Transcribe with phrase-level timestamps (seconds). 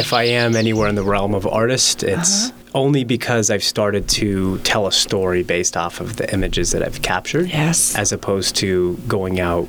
[0.00, 2.70] if I am anywhere in the realm of artist, it's Uh-huh.
[2.74, 7.02] only because I've started to tell a story based off of the images that I've
[7.02, 7.48] captured.
[7.48, 7.94] Yes.
[7.96, 9.68] As opposed to going out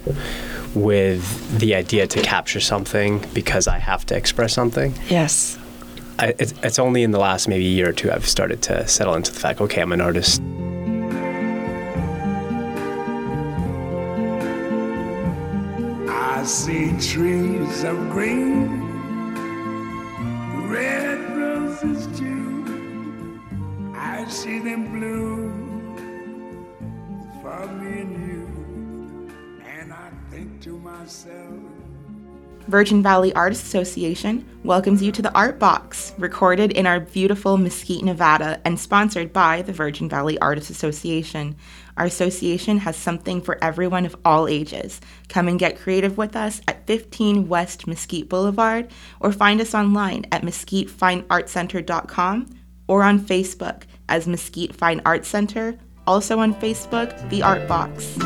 [0.74, 4.94] with the idea to capture something because I have to express something.
[5.10, 5.58] Yes.
[6.18, 9.16] I, it's, it's only in the last maybe year or two I've started to settle
[9.16, 10.42] into the fact, okay, I'm an artist.
[16.10, 18.91] I see trees of green,
[20.72, 23.42] red roses too.
[23.94, 26.66] I see them bloom
[27.42, 28.48] for me and you,
[29.66, 31.60] and I think to myself.
[32.68, 38.06] Virgin Valley Artists Association welcomes you to the Art Box, recorded in our beautiful Mesquite,
[38.06, 41.58] Nevada, and sponsored by the Virgin Valley Artists Association.
[41.98, 45.02] Our association has something for everyone of all ages.
[45.30, 50.26] Come and get creative with us at 15 West Mesquite Boulevard, or find us online
[50.32, 52.58] at mesquitefineartcenter.com
[52.88, 58.18] or on Facebook as Mesquite Fine Arts Center, also on Facebook, The Art Box.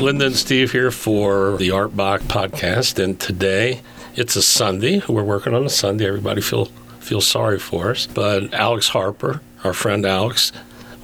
[0.00, 3.80] Linda and Steve here for the Art Box podcast, and today
[4.14, 5.02] it's a Sunday.
[5.08, 6.06] We're working on a Sunday.
[6.06, 6.66] Everybody feel
[7.00, 10.52] feel sorry for us, but Alex Harper, our friend Alex,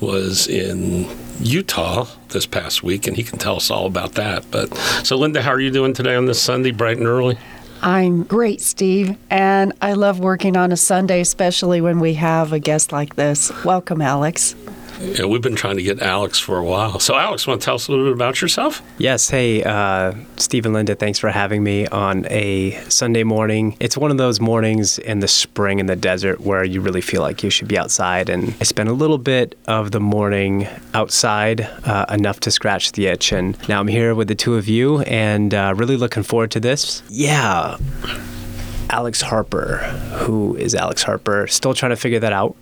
[0.00, 1.08] was in
[1.40, 4.48] Utah this past week, and he can tell us all about that.
[4.50, 4.72] But
[5.02, 7.36] so, Linda, how are you doing today on this Sunday, bright and early?
[7.82, 12.60] I'm great, Steve, and I love working on a Sunday, especially when we have a
[12.60, 13.50] guest like this.
[13.64, 14.54] Welcome, Alex.
[15.00, 16.98] Yeah, we've been trying to get Alex for a while.
[17.00, 18.82] So, Alex, want to tell us a little bit about yourself?
[18.98, 19.28] Yes.
[19.28, 23.76] Hey, uh, Steve and Linda, thanks for having me on a Sunday morning.
[23.80, 27.22] It's one of those mornings in the spring in the desert where you really feel
[27.22, 28.28] like you should be outside.
[28.28, 33.06] And I spent a little bit of the morning outside, uh, enough to scratch the
[33.06, 33.32] itch.
[33.32, 36.60] And now I'm here with the two of you and uh, really looking forward to
[36.60, 37.02] this.
[37.08, 37.76] Yeah.
[38.90, 39.78] Alex Harper.
[40.18, 41.46] Who is Alex Harper?
[41.48, 42.56] Still trying to figure that out.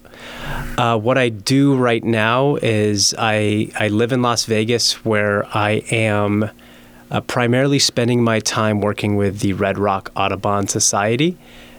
[0.78, 5.82] Uh, what I do right now is I, I live in Las Vegas where I
[5.90, 6.50] am
[7.10, 11.36] uh, primarily spending my time working with the Red Rock Audubon Society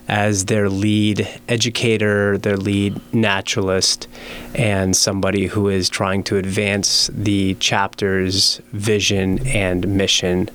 [0.08, 4.08] as their lead educator, their lead naturalist,
[4.54, 10.50] and somebody who is trying to advance the chapter's vision and mission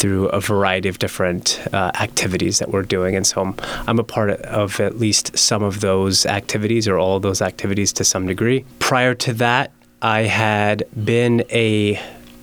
[0.00, 3.16] through a variety of different uh, activities that we're doing.
[3.16, 3.54] And so I'm,
[3.86, 8.04] I'm a part of at least some of those activities or all those activities to
[8.04, 8.64] some degree.
[8.78, 12.00] Prior to that, I had been a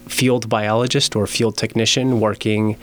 [0.07, 2.77] field biologist or field technician working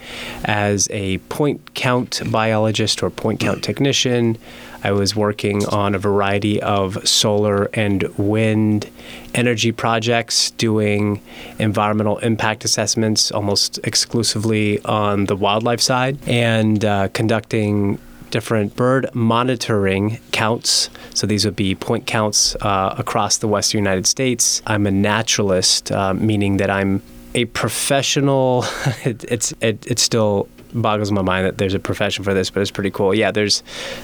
[0.45, 4.37] as a point count biologist or point count technician.
[4.83, 8.89] I was working on a variety of solar and wind
[9.33, 11.21] energy projects, doing
[11.59, 17.97] environmental impact assessments almost exclusively on the wildlife side, and uh, conducting
[18.33, 20.89] different bird monitoring counts.
[21.13, 24.61] So these would be point counts uh, across the western United States.
[24.65, 27.03] I'm a naturalist, uh, meaning that I'm
[27.35, 28.65] a professional.
[29.05, 32.61] it, it's it, it still boggles my mind that there's a profession for this, but
[32.61, 33.13] it's pretty cool.
[33.13, 33.63] Yeah, there's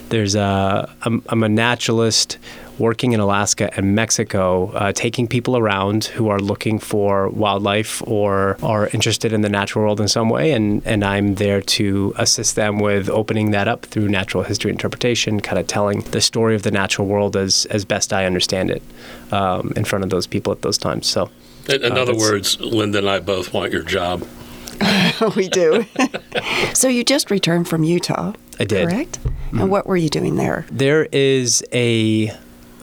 [0.10, 2.38] there's a I'm, I'm a naturalist
[2.78, 8.58] working in Alaska and Mexico, uh, taking people around who are looking for wildlife or
[8.64, 12.56] are interested in the natural world in some way, and and I'm there to assist
[12.56, 16.64] them with opening that up through natural history interpretation, kind of telling the story of
[16.64, 18.84] the natural world as as best I understand it
[19.32, 21.08] um, in front of those people at those times.
[21.08, 21.30] So.
[21.68, 24.24] In, in Uh, other words, Linda and I both want your job.
[25.36, 25.86] we do.
[26.74, 28.34] so you just returned from Utah.
[28.60, 28.90] I did.
[28.90, 29.20] Correct?
[29.24, 29.68] And mm-hmm.
[29.70, 30.66] what were you doing there?
[30.72, 32.32] There is a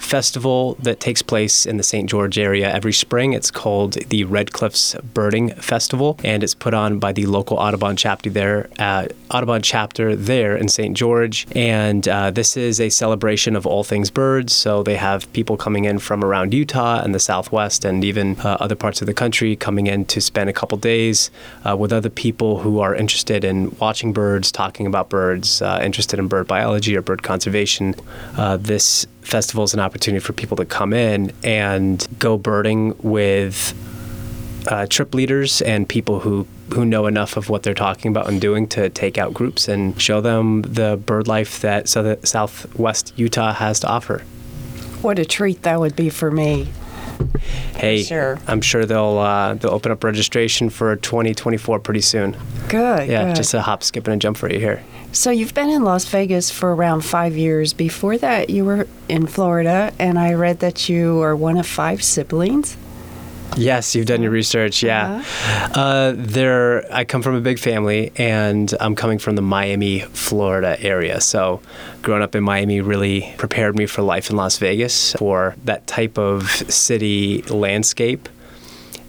[0.06, 2.08] festival that takes place in the St.
[2.08, 3.32] George area every spring.
[3.32, 7.96] It's called the Red Cliffs Birding Festival, and it's put on by the local Audubon
[7.96, 10.96] chapter there, uh, Audubon chapter there in St.
[10.96, 11.46] George.
[11.56, 14.52] And uh, this is a celebration of all things birds.
[14.52, 18.58] So they have people coming in from around Utah and the Southwest, and even uh,
[18.60, 21.32] other parts of the country coming in to spend a couple days
[21.68, 26.20] uh, with other people who are interested in watching birds, talking about birds, uh, interested
[26.20, 27.94] in bird biology or bird conservation.
[28.56, 33.74] This festival is an opportunity for people to come in and go birding with
[34.68, 38.40] uh, trip leaders and people who who know enough of what they're talking about and
[38.40, 43.52] doing to take out groups and show them the bird life that South- Southwest Utah
[43.52, 44.18] has to offer.
[45.02, 46.68] What a treat that would be for me.
[47.76, 48.38] Hey, Sure.
[48.48, 52.36] I'm sure they'll uh, they'll open up registration for 2024 pretty soon.
[52.68, 53.08] Good.
[53.08, 53.36] Yeah, good.
[53.36, 54.82] just a hop, skip, and a jump for you here.
[55.16, 57.72] So you've been in Las Vegas for around five years.
[57.72, 62.04] Before that, you were in Florida, and I read that you are one of five
[62.04, 62.76] siblings.
[63.56, 64.82] Yes, you've done your research.
[64.82, 65.24] Yeah,
[65.74, 66.84] uh, there.
[66.92, 71.22] I come from a big family, and I'm coming from the Miami, Florida area.
[71.22, 71.62] So,
[72.02, 76.18] growing up in Miami really prepared me for life in Las Vegas for that type
[76.18, 78.28] of city landscape.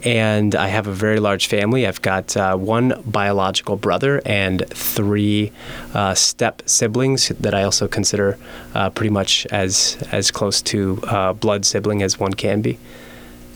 [0.07, 1.85] And I have a very large family.
[1.85, 5.51] I've got uh, one biological brother and three
[5.93, 8.37] uh, step siblings that I also consider
[8.73, 12.79] uh, pretty much as as close to uh, blood sibling as one can be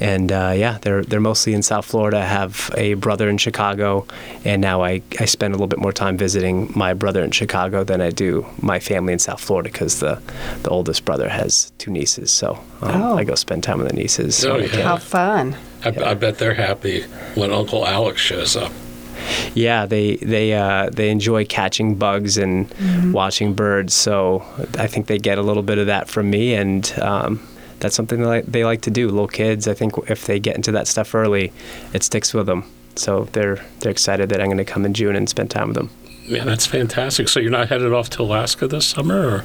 [0.01, 2.17] and uh, yeah, they're they're mostly in South Florida.
[2.17, 4.07] I have a brother in Chicago,
[4.43, 7.83] and now I, I spend a little bit more time visiting my brother in Chicago
[7.83, 10.19] than I do my family in South Florida because the
[10.63, 13.17] the oldest brother has two nieces, so um, Oh.
[13.17, 14.43] I go spend time with the nieces.
[14.43, 14.81] Oh, yeah.
[14.81, 15.55] How fun.
[15.83, 17.03] I, I bet they're happy
[17.35, 18.71] when Uncle Alex shows up.
[19.53, 22.73] Yeah, they they uh, they enjoy catching bugs and
[23.13, 23.93] watching birds.
[23.93, 24.43] So
[24.77, 27.47] I think they get a little bit of that from me, and um,
[27.79, 29.07] that's something that they like to do.
[29.07, 31.51] Little kids, I think if they get into that stuff early,
[31.93, 32.63] it sticks with them.
[32.95, 35.77] So they're they're excited that I'm going to come in June and spend time with
[35.77, 35.89] them.
[36.23, 37.27] Yeah, that's fantastic.
[37.27, 39.43] So you're not headed off to Alaska this summer, or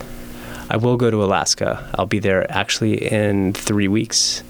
[0.70, 1.88] I will go to Alaska.
[1.94, 4.42] I'll be there actually in three weeks.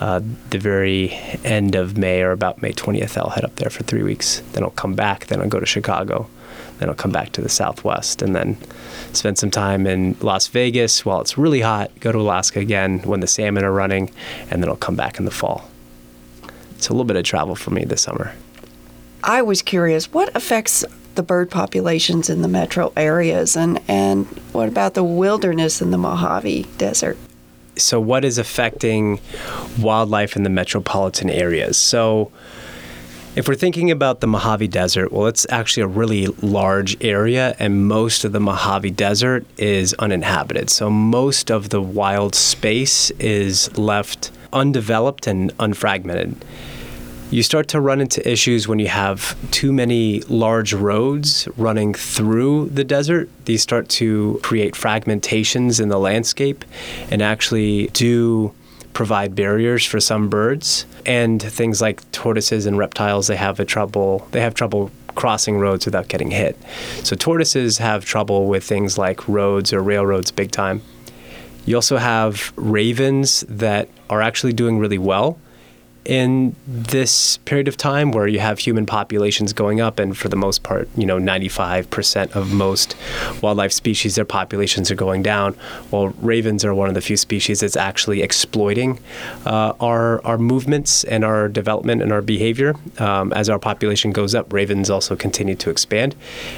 [0.00, 1.10] Uh, the very
[1.44, 4.40] end of May or about May 20th, I'll head up there for three weeks.
[4.52, 5.26] Then I'll come back.
[5.26, 6.28] Then I'll go to Chicago.
[6.78, 8.56] Then I'll come back to the Southwest and then
[9.12, 11.90] spend some time in Las Vegas while it's really hot.
[12.00, 14.10] Go to Alaska again when the salmon are running,
[14.50, 15.68] and then I'll come back in the fall.
[16.76, 18.32] It's a little bit of travel for me this summer.
[19.24, 20.84] I was curious, what affects
[21.16, 25.98] the bird populations in the metro areas, and, and what about the wilderness in the
[25.98, 27.18] Mojave Desert?
[27.78, 29.20] So what is affecting
[29.78, 32.30] wildlife in the metropolitan areas so
[33.38, 37.86] if we're thinking about the Mojave Desert, well, it's actually a really large area, and
[37.86, 40.70] most of the Mojave Desert is uninhabited.
[40.70, 46.34] So most of the wild space is left undeveloped and unfragmented.
[47.30, 52.70] You start to run into issues when you have too many large roads running through
[52.70, 53.28] the desert.
[53.44, 56.64] These start to create fragmentations in the landscape
[57.10, 58.54] and actually do
[58.94, 64.26] provide barriers for some birds and things like tortoises and reptiles they have a trouble
[64.32, 66.56] they have trouble crossing roads without getting hit.
[67.04, 70.80] So tortoises have trouble with things like roads or railroads big time.
[71.66, 75.38] You also have ravens that are actually doing really well
[76.08, 80.36] in this period of time where you have human populations going up and for the
[80.36, 82.96] most part you know 95% of most
[83.42, 85.54] wildlife species their populations are going down.
[85.90, 88.98] Well ravens are one of the few species that's actually exploiting
[89.44, 92.74] uh, our our movements and our development and our behavior.
[92.98, 96.16] Um, as our population goes up ravens also continue to expand.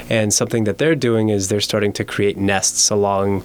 [0.09, 3.43] And something that they're doing is they're starting to create nests along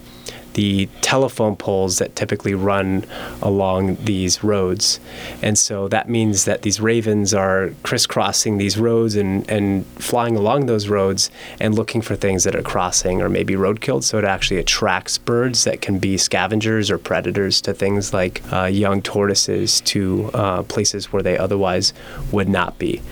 [0.57, 3.05] the telephone poles that typically run
[3.43, 4.99] along these roads.
[5.43, 10.65] And so that means that these ravens are crisscrossing these roads and, and flying along
[10.65, 11.31] those roads
[11.61, 14.03] and looking for things that are crossing or maybe roadkill.
[14.03, 18.65] So it actually attracts birds that can be scavengers or predators to things like uh,
[18.65, 21.93] young tortoises to uh, places where they otherwise
[22.33, 23.03] would not be.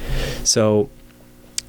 [0.44, 0.88] So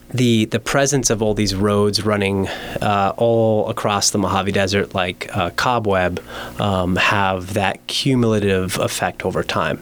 [0.09, 2.47] the the presence of all these roads running
[2.81, 6.21] uh, all across the Mojave Desert, like uh, cobweb,
[6.59, 9.77] um, have that cumulative effect over time.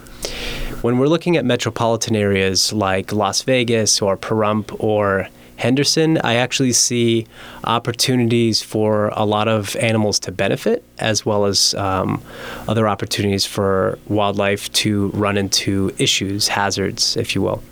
[0.82, 6.74] When we're looking at metropolitan areas like Las Vegas or Pahrump or Henderson, I actually
[6.74, 7.26] see
[7.64, 12.22] opportunities for a lot of animals to benefit, as well as um,
[12.68, 17.64] other opportunities for wildlife to run into issues, hazards, if you will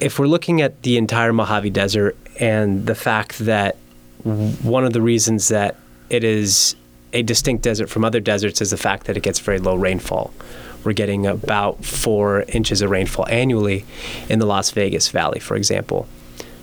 [0.00, 3.76] if we're looking at the entire Mojave Desert and the fact that
[4.24, 5.76] one of the reasons that
[6.10, 6.76] it is
[7.12, 10.32] a distinct desert from other deserts is the fact that it gets very low rainfall.
[10.84, 13.84] We're getting about four inches of rainfall annually
[14.28, 16.06] in the Las Vegas Valley, for example.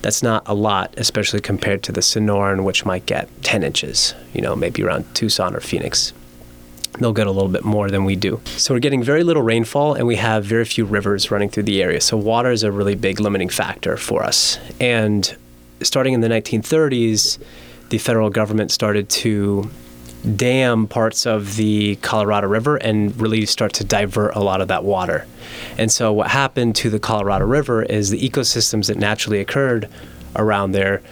[0.02, 4.42] That's not a lot, especially compared to the Sonoran, which might get 10 inches, you
[4.42, 6.12] know, maybe around Tucson or Phoenix
[6.98, 8.40] they'll get a little bit more than we do.
[8.56, 11.82] So we're getting very little rainfall and we have very few rivers running through the
[11.82, 12.00] area.
[12.00, 14.58] So water is a really big limiting factor for us.
[14.80, 15.36] And
[15.82, 17.38] starting in the 1930s,
[17.90, 19.70] the federal government started to
[20.36, 24.84] dam parts of the Colorado River and really start to divert a lot of that
[24.84, 25.26] water.
[25.76, 29.88] And so what happened to the Colorado River is the ecosystems that naturally occurred
[30.36, 31.02] around there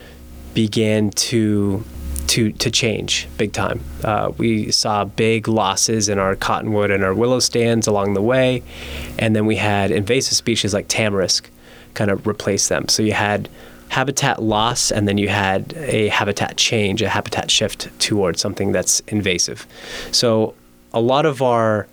[0.55, 1.85] began to
[2.33, 3.79] to to change big time.
[4.03, 8.62] Uh, we saw big losses in our cottonwood and our willow stands along the way,
[9.19, 11.45] and then we had invasive species like tamarisk
[11.93, 12.89] kind of replace them.
[12.89, 13.51] So you had
[13.91, 19.01] habitat loss, and then you had a habitat change, a habitat shift towards something that's
[19.09, 19.67] invasive.
[20.11, 20.55] So
[20.95, 21.87] a lot of our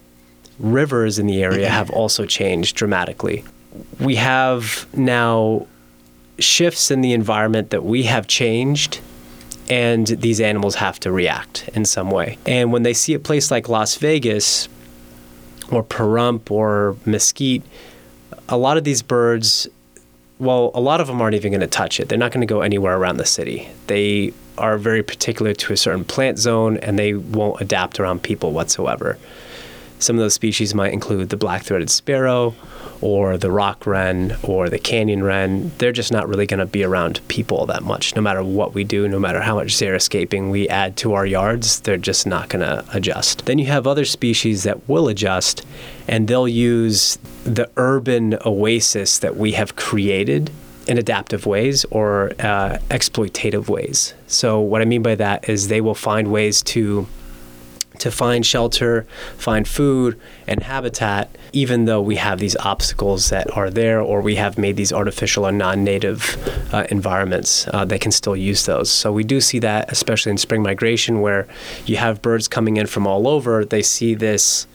[0.58, 3.44] rivers in the area have also changed dramatically.
[4.00, 5.68] we have now
[6.40, 9.02] shifts in the environment that we have changed
[9.70, 12.38] and these animals have to react in some way.
[12.46, 14.68] And when they see a place like Las Vegas
[15.72, 17.64] or Pahrump or Mesquite,
[18.48, 19.68] a lot of these birds,
[20.40, 22.10] well, a lot of them aren't even going to touch it.
[22.10, 23.70] They're not going to go anywhere around the city.
[23.88, 28.52] They are very particular to a certain plant zone and they won't adapt around people
[28.52, 29.18] whatsoever.
[30.00, 32.56] Some of those species might include the black throated sparrow
[33.02, 35.72] or the rock wren or the canyon wren.
[35.78, 38.16] They're just not really going to be around people that much.
[38.16, 41.82] No matter what we do, no matter how much xeriscaping we add to our yards,
[41.82, 43.46] they're just not going to adjust.
[43.46, 45.66] Then you have other species that will adjust
[46.08, 50.50] and they'll use the urban oasis that we have created
[50.88, 54.14] in adaptive ways or uh, exploitative ways.
[54.28, 57.08] So, what I mean by that is they will find ways to
[58.00, 59.06] to find shelter,
[59.38, 64.36] find food, and habitat, even though we have these obstacles that are there or we
[64.36, 66.38] have made these artificial or non native
[66.74, 68.90] uh, environments, uh, they can still use those.
[68.90, 71.48] So we do see that, especially in spring migration, where
[71.86, 74.68] you have birds coming in from all over, they see this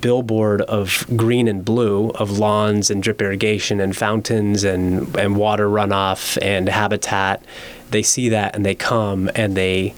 [0.00, 5.66] billboard of green and blue of lawns and drip irrigation and fountains and, and water
[5.66, 7.42] runoff and habitat.
[7.90, 9.94] They see that and they come and they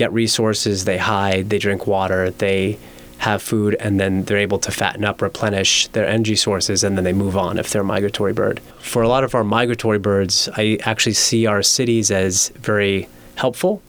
[0.00, 2.78] get resources, they hide, they drink water, they
[3.18, 7.04] have food, and then they're able to fatten up, replenish their energy sources, and then
[7.04, 8.60] they move on if they're a migratory bird.
[8.80, 13.82] For a lot of our migratory birds, I actually see our cities as very helpful.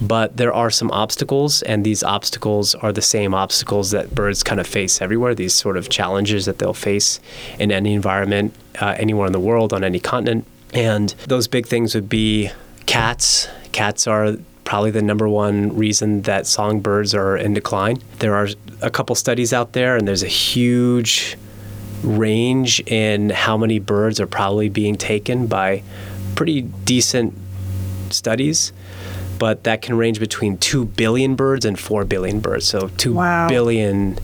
[0.00, 4.60] But there are some obstacles, and these obstacles are the same obstacles that birds kind
[4.60, 5.36] of face everywhere.
[5.36, 7.20] These sort of challenges that they'll face
[7.60, 10.46] in any environment, uh, anywhere in the world, on any continent.
[10.72, 12.50] And those big things would be
[12.86, 13.48] cats.
[13.70, 17.98] Cats are probably the number one reason that songbirds are in decline.
[18.18, 18.48] There are
[18.80, 21.36] a couple studies out there, and there's a huge
[22.02, 25.82] range in how many birds are probably being taken by
[26.34, 27.34] pretty decent
[28.10, 28.72] studies.
[29.38, 32.66] But that can range between 2 billion birds and 4 billion birds.
[32.66, 33.48] So two Wow.
[33.48, 34.16] billion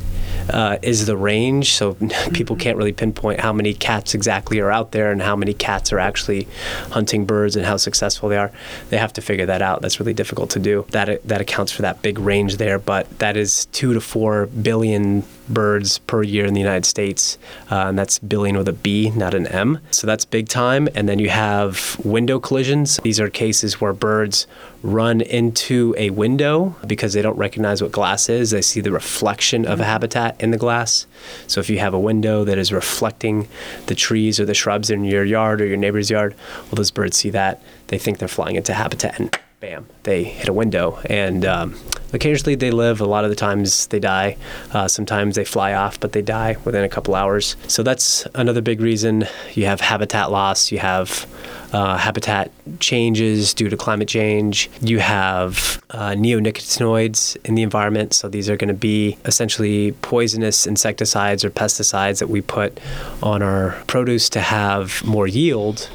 [0.48, 1.72] uh, is the range.
[1.74, 1.94] So
[2.32, 5.92] people can't really pinpoint how many cats exactly are out there and how many cats
[5.92, 6.48] are actually
[6.90, 8.52] hunting birds and how successful they are.
[8.88, 9.82] They have to figure that out.
[9.82, 10.86] That's really difficult to do.
[10.90, 12.78] That that accounts for that big range there.
[12.78, 17.36] But that is two to four billion birds per year in the United States,
[17.70, 19.80] uh, and that's billion with a B, not an M.
[19.90, 20.88] So that's big time.
[20.94, 22.98] And then you have window collisions.
[22.98, 24.46] These are cases where birds
[24.82, 28.50] run into a window because they don't recognize what glass is.
[28.50, 31.06] They see the reflection of a habitat in the glass.
[31.46, 33.48] So if you have a window that is reflecting
[33.86, 36.34] the trees or the shrubs in your yard or your neighbor's yard,
[36.66, 37.62] well, those birds see that.
[37.88, 40.98] They think they're flying into habitat and bam, they hit a window.
[41.04, 41.76] And um,
[42.14, 43.00] occasionally they live.
[43.02, 44.38] A lot of the times they die.
[44.72, 47.56] Uh, sometimes they fly off, but they die within a couple hours.
[47.68, 49.26] So that's another big reason.
[49.52, 50.72] You have habitat loss.
[50.72, 51.26] You have
[51.74, 52.50] uh, habitat
[52.80, 54.70] changes due to climate change.
[54.80, 58.14] You have uh, neonicotinoids in the environment.
[58.14, 62.80] So these are going to be essentially poisonous insecticides or pesticides that we put
[63.22, 65.90] on our produce to have more yield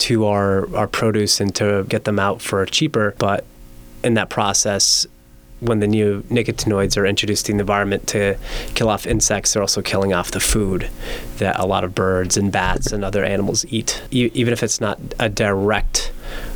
[0.00, 3.14] to our, our produce and to get them out for cheaper.
[3.18, 3.44] But
[4.02, 5.06] in that process,
[5.60, 8.36] when the neonicotinoids are introduced in the environment to
[8.74, 10.88] kill off insects, they're also killing off the food
[11.36, 14.02] that a lot of birds and bats and other animals eat.
[14.10, 16.12] E- even if it's not a direct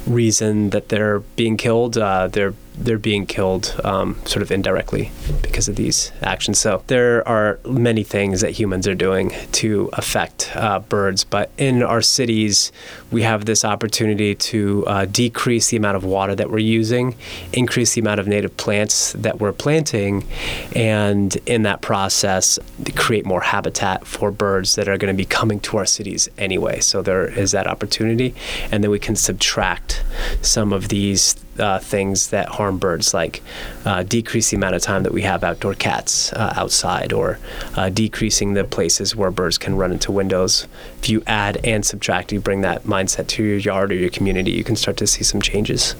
[0.06, 5.11] reason that they're being killed, uh, they're they're being killed um, sort of indirectly
[5.43, 6.59] because of these actions.
[6.59, 11.83] So there are many things that humans are doing to affect uh, birds, but in
[11.83, 12.73] our cities,
[13.11, 17.14] we have this opportunity to uh, decrease the amount of water that we're using,
[17.52, 20.26] increase the amount of native plants that we're planting,
[20.75, 22.59] and in that process,
[22.97, 26.81] create more habitat for birds that are going to be coming to our cities anyway.
[26.81, 28.35] So there is that opportunity,
[28.73, 30.02] and then we can subtract
[30.43, 33.42] some of these uh, things that harm birds, like
[33.84, 37.38] uh, decrease the amount of time that we have outdoor cats uh, outside, or
[37.76, 40.66] uh, decreasing the places where birds can run into windows.
[40.99, 44.52] If you add and subtract, you bring that mindset to your yard or your community,
[44.52, 45.92] you can start to see some changes.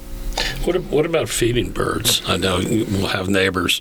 [0.65, 2.21] What, what about feeding birds?
[2.27, 3.79] I know we'll have neighbors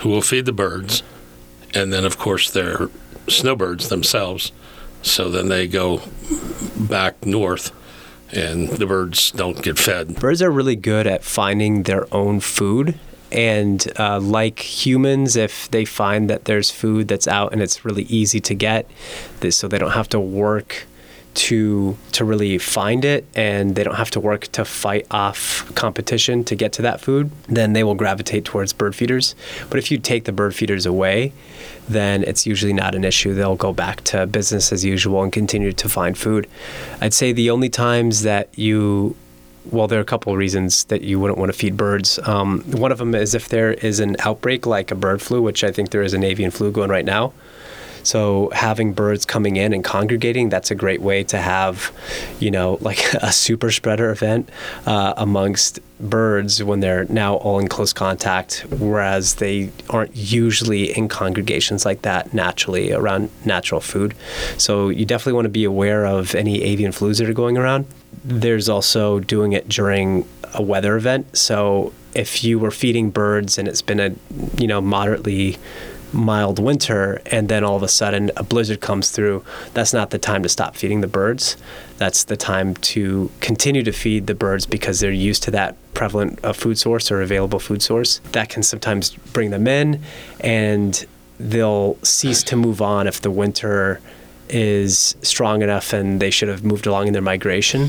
[0.00, 1.02] who will feed the birds,
[1.74, 2.88] and then, of course, they're
[3.28, 4.50] snowbirds themselves.
[5.02, 6.02] So then they go
[6.76, 7.70] back north,
[8.32, 10.16] and the birds don't get fed.
[10.16, 12.98] Birds are really good at finding their own food.
[13.30, 18.04] And uh, like humans, if they find that there's food that's out and it's really
[18.04, 18.90] easy to get,
[19.50, 20.86] so they don't have to work
[21.34, 26.44] to to really find it and they don't have to work to fight off competition
[26.44, 29.34] to get to that food, then they will gravitate towards bird feeders.
[29.70, 31.32] But if you take the bird feeders away,
[31.88, 33.34] then it's usually not an issue.
[33.34, 36.48] They'll go back to business as usual and continue to find food.
[37.00, 39.16] I'd say the only times that you
[39.70, 42.18] well, there are a couple of reasons that you wouldn't want to feed birds.
[42.24, 45.62] Um, one of them is if there is an outbreak like a bird flu, which
[45.62, 47.32] I think there is an avian flu going right now.
[48.02, 51.92] So having birds coming in and congregating, that's a great way to have,
[52.40, 54.48] you know, like a super spreader event
[54.86, 61.08] uh, amongst birds when they're now all in close contact, whereas they aren't usually in
[61.08, 64.14] congregations like that naturally around natural food.
[64.58, 67.86] So you definitely want to be aware of any avian flus that are going around.
[68.24, 71.36] There's also doing it during a weather event.
[71.36, 74.14] So if you were feeding birds and it's been a,
[74.58, 75.56] you know, moderately
[76.12, 80.18] mild winter and then all of a sudden a blizzard comes through, that's not the
[80.18, 81.56] time to stop feeding the birds.
[81.98, 86.38] That's the time to continue to feed the birds because they're used to that prevalent
[86.44, 88.20] uh, food source or available food source.
[88.32, 90.00] That can sometimes bring them in
[90.40, 91.04] and
[91.38, 94.00] they'll cease to move on if the winter
[94.48, 97.88] is strong enough and they should have moved along in their migration,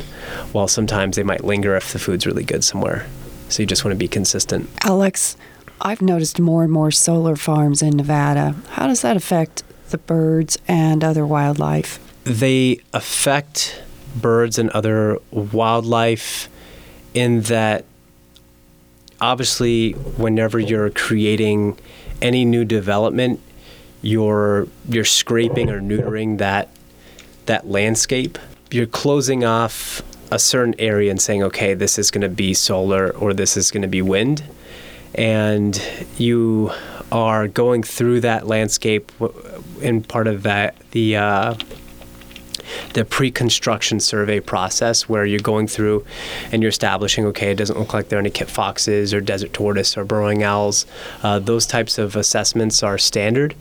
[0.54, 3.06] while sometimes they might linger if the food's really good somewhere.
[3.50, 4.70] So you just want to be consistent.
[4.84, 5.38] Alex,
[5.86, 8.56] I've noticed more and more solar farms in Nevada.
[8.70, 12.00] How does that affect the birds and other wildlife?
[12.24, 13.84] They affect
[14.16, 16.48] birds and other wildlife
[17.14, 17.84] in that
[19.20, 21.78] obviously whenever you're creating
[22.22, 23.40] any new development
[24.02, 26.70] you're you're scraping or neutering that
[27.46, 28.38] that landscape
[28.70, 33.12] you're closing off a certain area and saying okay this is going to be solar
[33.12, 34.44] or this is going to be wind
[35.16, 35.82] and
[36.18, 36.72] you
[37.12, 39.12] are going through that landscape
[39.82, 41.56] in part of that the uh,
[42.94, 46.06] the pre-construction survey process where you're going through
[46.52, 49.54] and you're establishing okay it doesn't look like there are any kit foxes or desert
[49.54, 50.86] tortoise or burrowing owls.
[51.22, 53.56] Uh, those types of assessments are standard.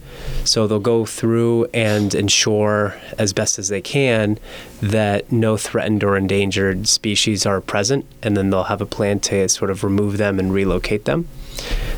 [0.44, 4.38] So they'll go through and ensure as best as they can
[4.80, 9.48] that no threatened or endangered species are present and then they'll have a plan to
[9.48, 11.28] sort of remove them and relocate them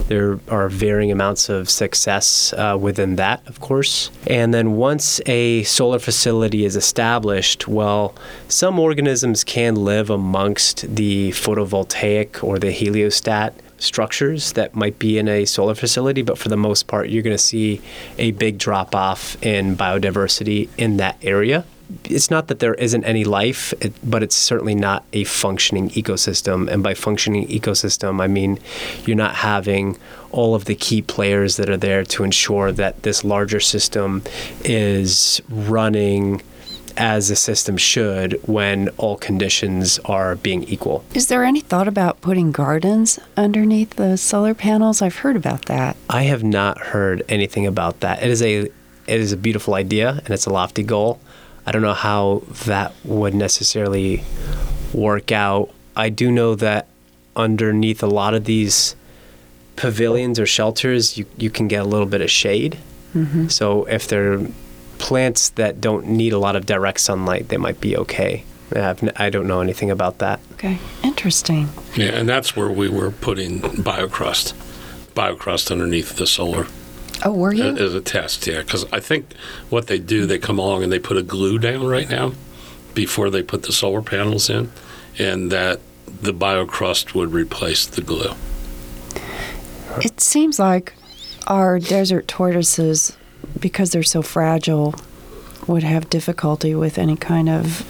[0.08, 4.10] there are varying amounts of success uh, within that, of course.
[4.26, 8.14] And then once a solar facility is established, well,
[8.48, 15.28] some organisms can live amongst the photovoltaic or the heliostat structures that might be in
[15.28, 17.80] a solar facility, but for the most part, you're going to see
[18.18, 21.64] a big drop off in biodiversity in that area
[22.04, 26.68] it's not that there isn't any life, it, but it's certainly not a functioning ecosystem.
[26.68, 28.58] And by functioning ecosystem, I mean
[29.06, 29.96] you're not having
[30.30, 34.22] all of the key players that are there to ensure that this larger system
[34.64, 36.42] is running
[36.96, 41.04] as a system should when all conditions are being equal.
[41.14, 45.02] Is there any thought about putting gardens underneath the solar panels?
[45.02, 45.96] I've heard about that.
[46.08, 48.22] I have not heard anything about that.
[48.22, 48.68] It is a
[49.06, 51.20] it is a beautiful idea and it's a lofty goal.
[51.66, 54.22] I don't know how that would necessarily
[54.92, 55.70] work out.
[55.96, 56.88] I do know that
[57.36, 58.96] underneath a lot of these
[59.76, 62.78] pavilions or shelters, you, you can get a little bit of shade.
[63.14, 63.48] Mm-hmm.
[63.48, 64.46] So if they're
[64.98, 68.44] plants that don't need a lot of direct sunlight, they might be okay.
[68.74, 70.40] I've, I don't know anything about that.
[70.54, 71.68] Okay, interesting.
[71.94, 74.52] Yeah, and that's where we were putting biocrust,
[75.14, 76.66] biocrust underneath the solar.
[77.22, 77.64] Oh, were you?
[77.64, 78.62] As a test, yeah.
[78.62, 79.32] Because I think
[79.70, 82.32] what they do, they come along and they put a glue down right now
[82.94, 84.70] before they put the solar panels in,
[85.18, 85.80] and that
[86.20, 88.34] the biocrust would replace the glue.
[90.00, 90.94] It seems like
[91.46, 93.16] our desert tortoises,
[93.58, 94.94] because they're so fragile,
[95.66, 97.86] would have difficulty with any kind of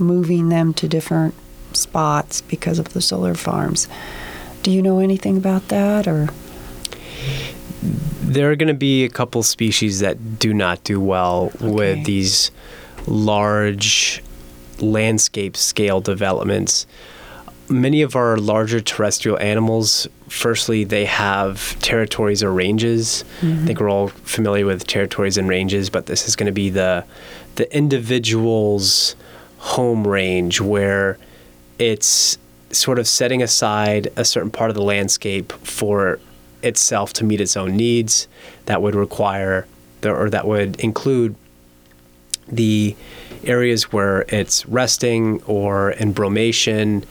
[0.00, 1.34] moving them to different
[1.72, 3.86] spots because of the solar farms.
[4.62, 6.28] Do you know anything about that or?
[7.82, 11.68] There are going to be a couple species that do not do well okay.
[11.68, 12.50] with these
[13.06, 14.22] large
[14.78, 16.86] landscape scale developments.
[17.68, 23.24] Many of our larger terrestrial animals, firstly, they have territories or ranges.
[23.40, 23.62] Mm-hmm.
[23.62, 26.70] I think we're all familiar with territories and ranges, but this is going to be
[26.70, 27.04] the
[27.56, 29.14] the individual's
[29.58, 31.18] home range where
[31.78, 32.38] it's
[32.70, 36.18] sort of setting aside a certain part of the landscape for
[36.62, 38.28] itself to meet its own needs.
[38.66, 39.66] That would require,
[40.00, 41.34] the, or that would include
[42.48, 42.94] the
[43.44, 47.04] areas where it's resting or in brumation,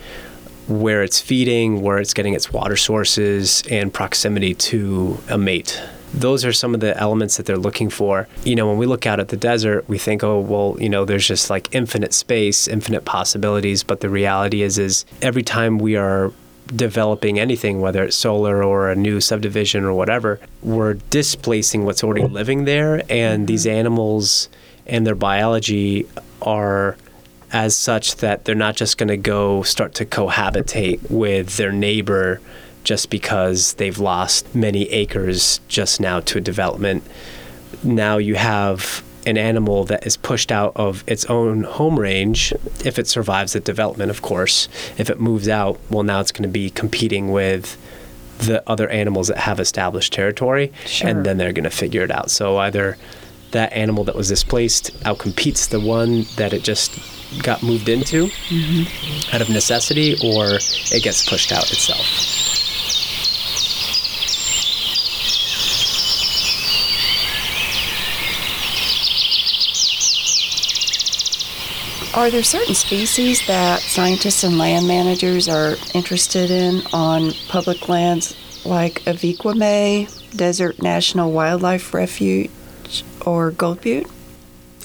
[0.67, 5.81] where it's feeding, where it's getting its water sources, and proximity to a mate.
[6.13, 8.27] those are some of the elements that they're looking for.
[8.43, 11.05] You know, when we look out at the desert, we think, oh, well, you know,
[11.05, 13.83] there's just like infinite space, infinite possibilities.
[13.83, 16.33] But the reality is, is every time we are
[16.75, 22.25] developing anything, whether it's solar or a new subdivision or whatever, we're displacing what's already
[22.25, 23.03] living there.
[23.09, 23.45] And mm-hmm.
[23.45, 24.49] these animals
[24.85, 26.07] and their biology
[26.41, 26.97] are
[27.53, 32.39] as such that they're not just going to go start to cohabitate with their neighbor
[32.83, 37.03] just because they've lost many acres just now to a development.
[37.83, 42.53] Now you have an animal that is pushed out of its own home range,
[42.83, 44.67] if it survives the development, of course.
[44.97, 47.77] If it moves out, well, now it's going to be competing with
[48.39, 51.09] the other animals that have established territory, Sure.
[51.09, 52.31] and then they're going to figure it out.
[52.31, 52.97] So either
[53.51, 56.97] that animal that was displaced outcompetes the one that it just
[57.43, 59.35] got moved into mm-hmm.
[59.35, 62.50] out of necessity, or it gets pushed out itself.
[72.13, 78.35] Are there certain species that scientists and land managers are interested in on public lands
[78.65, 82.51] like Avi Kwa Ame, Desert National Wildlife Refuge,
[83.25, 84.07] or Gold Butte?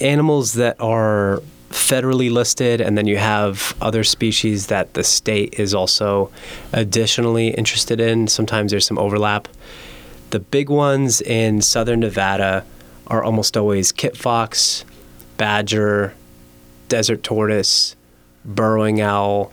[0.01, 5.75] animals that are federally listed, and then you have other species that the state is
[5.75, 6.31] also
[6.73, 8.29] additionally interested in.
[8.29, 9.49] Sometimes there's some overlap.
[10.31, 12.65] The big ones in southern Nevada
[13.07, 14.85] are almost always kit fox,
[15.37, 16.15] badger,
[16.88, 17.96] desert tortoise,
[18.44, 19.53] burrowing owl,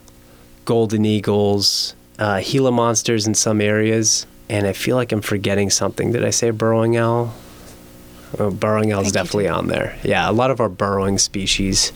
[0.65, 4.25] golden eagles, uh, Gila monsters in some areas.
[4.49, 6.11] And I feel like I'm forgetting something.
[6.11, 7.33] Did I say burrowing owl?
[8.39, 9.97] Oh, burrowing owl is definitely on there.
[10.03, 11.91] Yeah, a lot of our burrowing species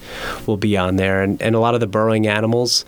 [0.45, 1.21] will be on there.
[1.21, 2.85] And, and a lot of the burrowing animals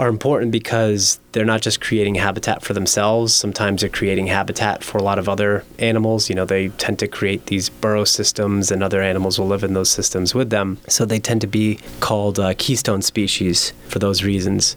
[0.00, 3.34] are important because they're not just creating habitat for themselves.
[3.34, 6.30] Sometimes they're creating habitat for a lot of other animals.
[6.30, 9.74] You know, they tend to create these burrow systems, and other animals will live in
[9.74, 10.78] those systems with them.
[10.88, 14.74] So they tend to be called uh, keystone species for those reasons.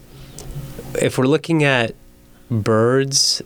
[1.00, 1.94] If we're looking at
[2.50, 3.40] birds,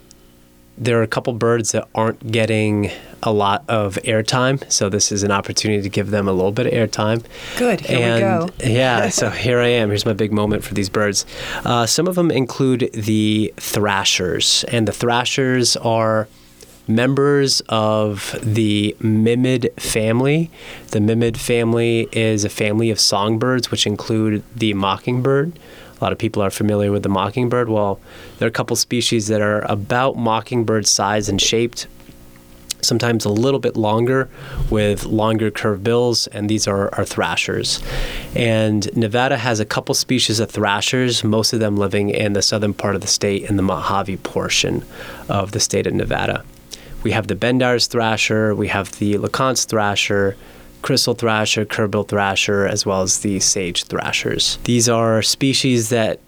[0.76, 2.90] there are a couple birds that aren't getting
[3.22, 6.66] a lot of airtime, so this is an opportunity to give them a little bit
[6.66, 7.24] of airtime.
[7.59, 8.48] Good, here we go.
[8.64, 9.88] yeah, so here I am.
[9.88, 11.26] Here's my big moment for these birds.
[11.64, 16.28] Uh, some of them include the thrashers, and the thrashers are
[16.87, 20.50] members of the mimid family.
[20.90, 25.59] The mimid family is a family of songbirds, which include the mockingbird.
[26.00, 27.68] A lot of people are familiar with the mockingbird.
[27.68, 28.00] Well,
[28.38, 31.88] there are a couple species that are about mockingbird size and shaped,
[32.80, 34.28] sometimes a little bit longer
[34.70, 37.82] with longer curved bills, and these are, are thrashers.
[38.34, 42.74] And Nevada has a couple species of thrashers, most of them living in the southern
[42.74, 44.84] part of the state in the Mojave portion
[45.28, 46.44] of the state of Nevada.
[47.02, 50.36] We have the Bendire's thrasher, we have the LeConte's thrasher,
[50.80, 54.58] Crissal thrasher, curve-bill thrasher, as well as the sage thrashers.
[54.64, 56.20] These are species that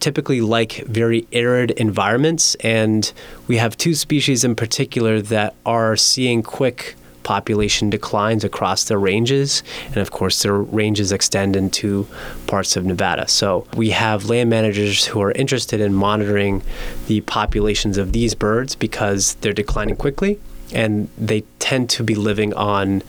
[0.00, 3.12] typically like very arid environments, and
[3.46, 9.64] we have two species in particular that are seeing quick population declines across their ranges,
[9.86, 12.06] and of course, their ranges extend into
[12.46, 13.26] parts of Nevada.
[13.26, 16.62] So we have land managers who are interested in monitoring
[17.08, 20.38] the populations of these birds because they're declining quickly,
[20.72, 23.02] and they tend to be living on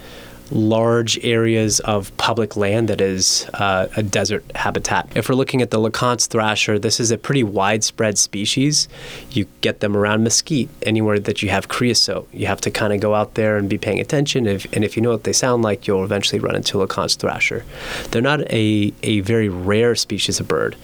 [0.51, 5.10] large areas of public land that is uh, a desert habitat.
[5.15, 8.88] If we're looking at the LeConte's thrasher, this is a pretty widespread species.
[9.31, 12.27] You get them around mesquite, anywhere that you have creosote.
[12.33, 14.47] You have to kind of go out there and be paying attention.
[14.47, 17.15] If, and if you know what they sound like, you'll eventually run into a LeConte's
[17.15, 17.65] thrasher.
[18.12, 20.75] They're not a, a very rare species of bird,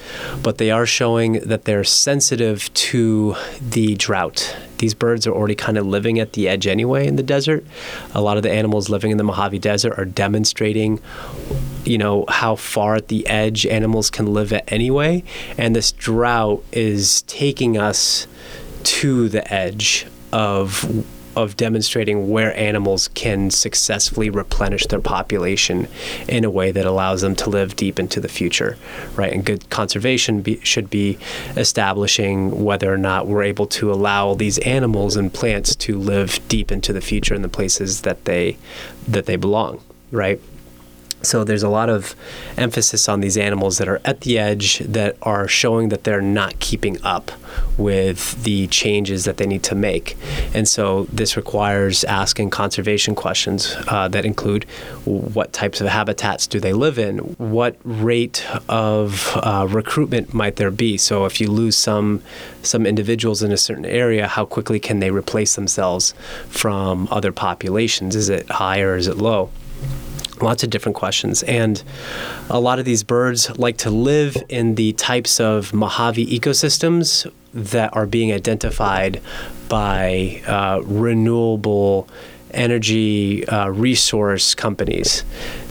[0.42, 5.78] but they are showing that they're sensitive to the drought these birds are already kind
[5.78, 7.66] of living at the edge anyway in the desert.
[8.14, 11.00] A lot of the animals living in the Mojave Desert are demonstrating,
[11.86, 15.24] you know, how far at the edge animals can live at anyway.
[15.58, 18.28] And this drought is taking us
[18.84, 25.88] to the edge of of demonstrating where animals can successfully replenish their population
[26.28, 28.78] in a way that allows them to live deep into the future,
[29.16, 29.34] right?
[29.34, 31.18] And good conservation be, should be
[31.58, 36.72] establishing whether or not we're able to allow these animals and plants to live deep
[36.72, 38.58] into the future in the places that they
[39.08, 40.40] that they belong, right?
[41.24, 42.16] So there's a lot of
[42.58, 46.60] emphasis on these animals that are at the edge that are showing that they're not
[46.60, 47.32] keeping up
[47.78, 50.18] with the changes that they need to make.
[50.54, 54.66] And so this requires asking conservation questions uh, that include
[55.06, 57.20] what types of habitats do they live in?
[57.20, 60.98] What rate of uh, recruitment might there be?
[60.98, 62.22] So if you lose some
[62.62, 66.14] some individuals in a certain area, how quickly can they replace themselves
[66.50, 68.16] from other populations?
[68.16, 69.50] Is it high or is it low?
[70.42, 71.44] Lots of different questions.
[71.44, 71.84] And
[72.50, 77.96] a lot of these birds like to live in the types of Mojave ecosystems that
[77.96, 79.22] are being identified
[79.70, 82.08] by uh, renewable
[82.54, 85.24] energy uh, resource companies.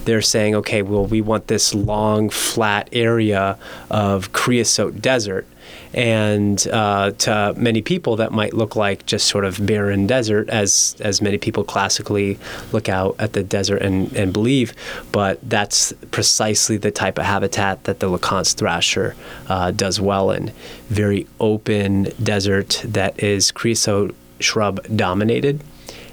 [0.04, 3.58] They're saying, okay, well, we want this long, flat area
[3.90, 5.46] of creosote desert.
[5.94, 10.96] And uh, to many people that might look like just sort of barren desert as
[11.00, 12.38] as many people classically
[12.72, 14.72] look out at the desert and, and believe.
[15.12, 19.14] But that's precisely the type of habitat that the LeConte's thrasher
[19.48, 20.50] uh, does well in.
[20.88, 25.60] Very open desert that is creosote shrub dominated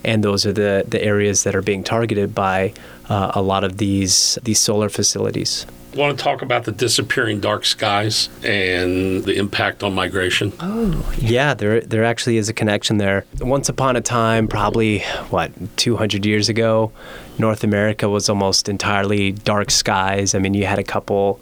[0.04, 2.74] and those are the, the areas that are being targeted by
[3.10, 7.40] uh, a lot of these these solar facilities I want to talk about the disappearing
[7.40, 10.54] dark skies and the impact on migration?
[10.60, 13.26] Oh, yeah, there there actually is a connection there.
[13.40, 15.00] Once upon a time, probably
[15.32, 16.92] what 200 years ago,
[17.40, 20.36] North America was almost entirely dark skies.
[20.36, 21.42] I mean, you had a couple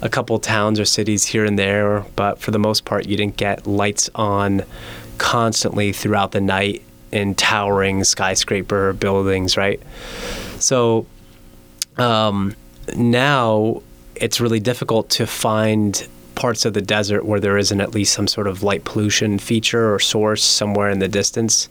[0.00, 3.36] a couple towns or cities here and there, but for the most part, you didn't
[3.36, 4.64] get lights on
[5.18, 9.80] constantly throughout the night in towering skyscraper buildings, right?
[10.58, 11.06] So
[11.98, 12.56] um,
[12.96, 13.82] now
[14.16, 18.26] it's really difficult to find parts of the desert where there isn't at least some
[18.26, 21.68] sort of light pollution feature or source somewhere in the distance.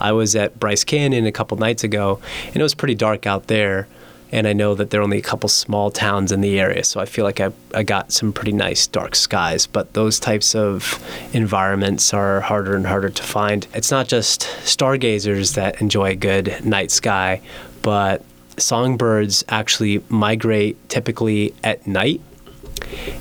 [0.00, 3.48] I was at Bryce Canyon a couple nights ago, and it was pretty dark out
[3.48, 3.86] there.
[4.30, 7.00] And I know that there are only a couple small towns in the area, so
[7.00, 9.66] I feel like I, I got some pretty nice dark skies.
[9.66, 13.66] But those types of environments are harder and harder to find.
[13.72, 17.40] It's not just stargazers that enjoy a good night sky,
[17.82, 18.22] but
[18.58, 22.20] songbirds actually migrate typically at night,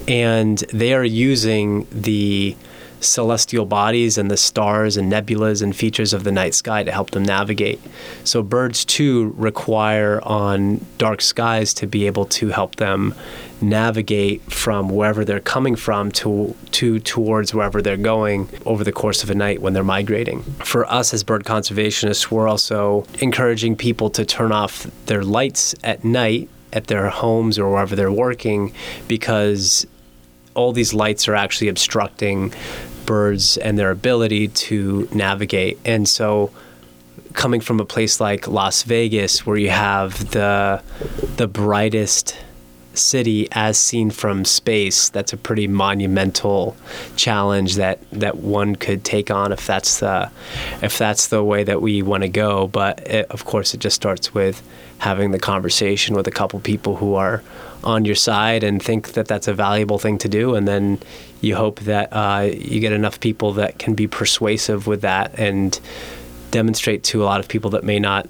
[0.08, 2.56] and they are using the
[3.08, 7.12] celestial bodies and the stars and nebulas and features of the night sky to help
[7.12, 7.80] them navigate.
[8.24, 13.16] So birds too require on dark skies to be able to help them
[13.62, 19.24] navigate from wherever they're coming from to to towards wherever they're going over the course
[19.24, 20.44] of a night when they're migrating.
[20.64, 26.04] For us as bird conservationists, we're also encouraging people to turn off their lights at
[26.04, 28.74] night at their homes or wherever they're working
[29.08, 29.88] because
[30.54, 32.52] all these lights are actually obstructing
[33.08, 35.80] birds and their ability to navigate.
[35.84, 36.52] And so
[37.34, 40.84] coming from a place like Las Vegas where you have the
[41.38, 42.38] the brightest
[42.98, 46.76] city as seen from space, that's a pretty monumental
[47.16, 50.30] challenge that, that one could take on if that's the
[50.82, 52.68] if that's the way that we want to go.
[52.68, 54.62] But it, of course, it just starts with
[55.00, 57.44] having the conversation with a couple people who are
[57.84, 61.00] on your side and think that that's a valuable thing to do, and then
[61.42, 65.80] you hope that uh, you get enough people that can be persuasive with that and
[66.52, 68.28] demonstrate to a lot of people that may not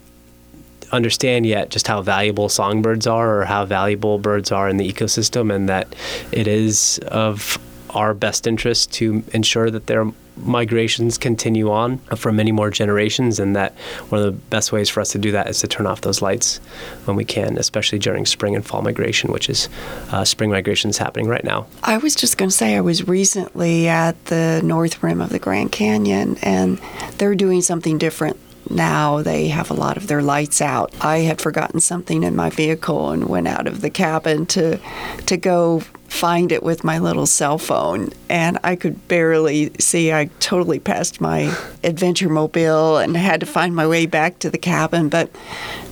[0.91, 5.53] understand yet just how valuable songbirds are or how valuable birds are in the ecosystem
[5.53, 5.93] and that
[6.31, 7.57] it is of
[7.91, 10.09] our best interest to ensure that their
[10.45, 13.73] migrations continue on for many more generations and that
[14.09, 16.21] one of the best ways for us to do that is to turn off those
[16.21, 16.57] lights
[17.05, 19.69] when we can especially during spring and fall migration which is
[20.11, 21.65] uh, spring migration is happening right now.
[21.83, 25.39] I was just going to say i was recently at the north rim of the
[25.39, 26.79] grand canyon and
[27.17, 28.37] they're doing something different
[28.69, 30.93] now they have a lot of their lights out.
[31.01, 34.79] I had forgotten something in my vehicle and went out of the cabin to
[35.25, 40.11] to go find it with my little cell phone and I could barely see.
[40.11, 44.57] I totally passed my adventure mobile and had to find my way back to the
[44.57, 45.31] cabin, but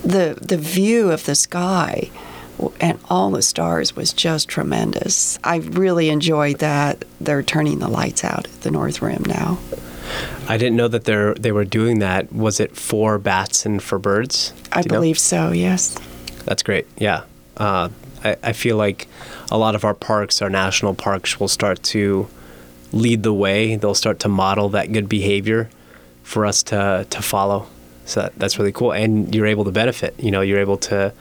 [0.04, 2.10] the the view of the sky
[2.80, 5.38] and all the stars was just tremendous.
[5.44, 7.04] I really enjoyed that.
[7.20, 9.58] They're turning the lights out at the North Rim now.
[10.48, 12.32] I didn't know that they they were doing that.
[12.32, 14.54] Was it for bats and for birds?
[14.72, 15.20] I believe know?
[15.20, 15.52] so.
[15.52, 15.98] Yes.
[16.46, 16.88] That's great.
[16.98, 17.24] Yeah.
[17.58, 17.90] Uh,
[18.24, 19.08] I, I feel like
[19.52, 22.28] a lot of our parks, our national parks, will start to
[22.92, 23.76] lead the way.
[23.76, 25.70] They'll start to model that good behavior
[26.24, 27.68] for us to to follow.
[28.06, 30.14] So that, that's really cool, and you're able to benefit.
[30.20, 31.12] You know, you're able to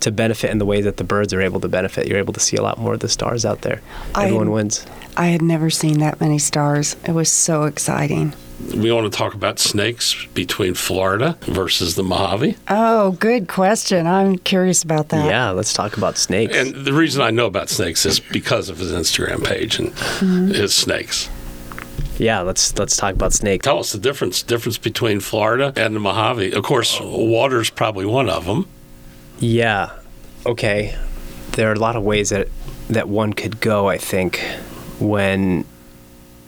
[0.00, 2.06] to benefit in the way that the birds are able to benefit.
[2.06, 3.80] You're able to see a lot more of the stars out there.
[4.16, 4.86] Everyone I wins.
[5.16, 6.96] I had never seen that many stars.
[7.06, 8.32] It was so exciting.
[8.74, 12.56] we want to talk about snakes between Florida versus the Mojave.
[12.68, 14.06] Oh, good question.
[14.06, 15.26] I'm curious about that.
[15.26, 16.56] Yeah, let's talk about snakes.
[16.56, 20.48] And the reason I know about snakes is because of his Instagram page and mm-hmm.
[20.48, 21.28] his snakes.
[22.18, 23.64] yeah, let's let's talk about snakes.
[23.64, 26.52] Tell us the difference difference between Florida and the Mojave.
[26.52, 28.66] Of course, water's probably one of them.
[29.40, 29.90] Yeah.
[30.46, 30.96] Okay.
[31.52, 32.48] There are a lot of ways that
[32.88, 34.40] that one could go, I think,
[34.98, 35.64] when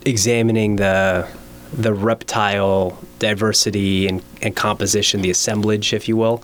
[0.05, 1.27] examining the
[1.73, 6.43] the reptile diversity and, and composition, the assemblage, if you will,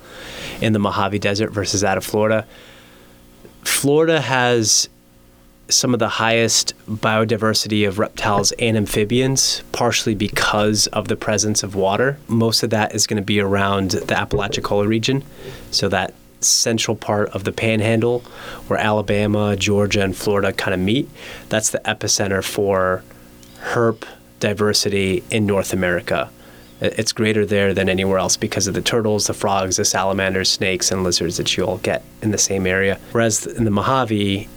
[0.59, 2.47] in the Mojave Desert versus that of Florida.
[3.63, 4.89] Florida has
[5.67, 11.75] some of the highest biodiversity of reptiles and amphibians, partially because of the presence of
[11.75, 12.17] water.
[12.27, 15.23] Most of that is going to be around the Apalachicola region,
[15.69, 18.19] so that central part of the panhandle
[18.67, 21.09] where Alabama, Georgia, and Florida kind of meet.
[21.49, 23.03] That's the epicenter for
[23.59, 24.05] herp
[24.39, 26.29] diversity in North America.
[26.81, 30.91] It's greater there than anywhere else because of the turtles, the frogs, the salamanders, snakes,
[30.91, 32.99] and lizards that you all get in the same area.
[33.11, 34.47] Whereas in the Mojave,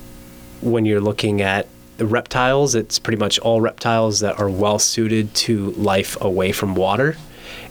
[0.60, 1.66] when you're looking at
[1.98, 6.76] the reptiles, it's pretty much all reptiles that are well suited to life away from
[6.76, 7.16] water.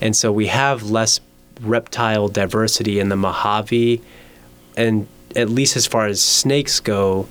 [0.01, 1.21] And so we have less
[1.61, 4.01] reptile diversity in the Mojave,
[4.77, 7.27] and at least as far as snakes go,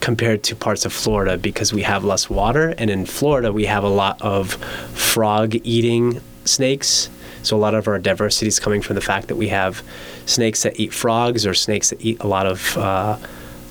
[0.00, 2.74] compared to parts of Florida because we have less water.
[2.78, 4.54] And in Florida, we have a lot of
[4.94, 7.08] frog eating snakes.
[7.42, 9.82] So a lot of our diversity is coming from the fact that we have
[10.26, 13.18] snakes that eat frogs or snakes that eat a lot of uh,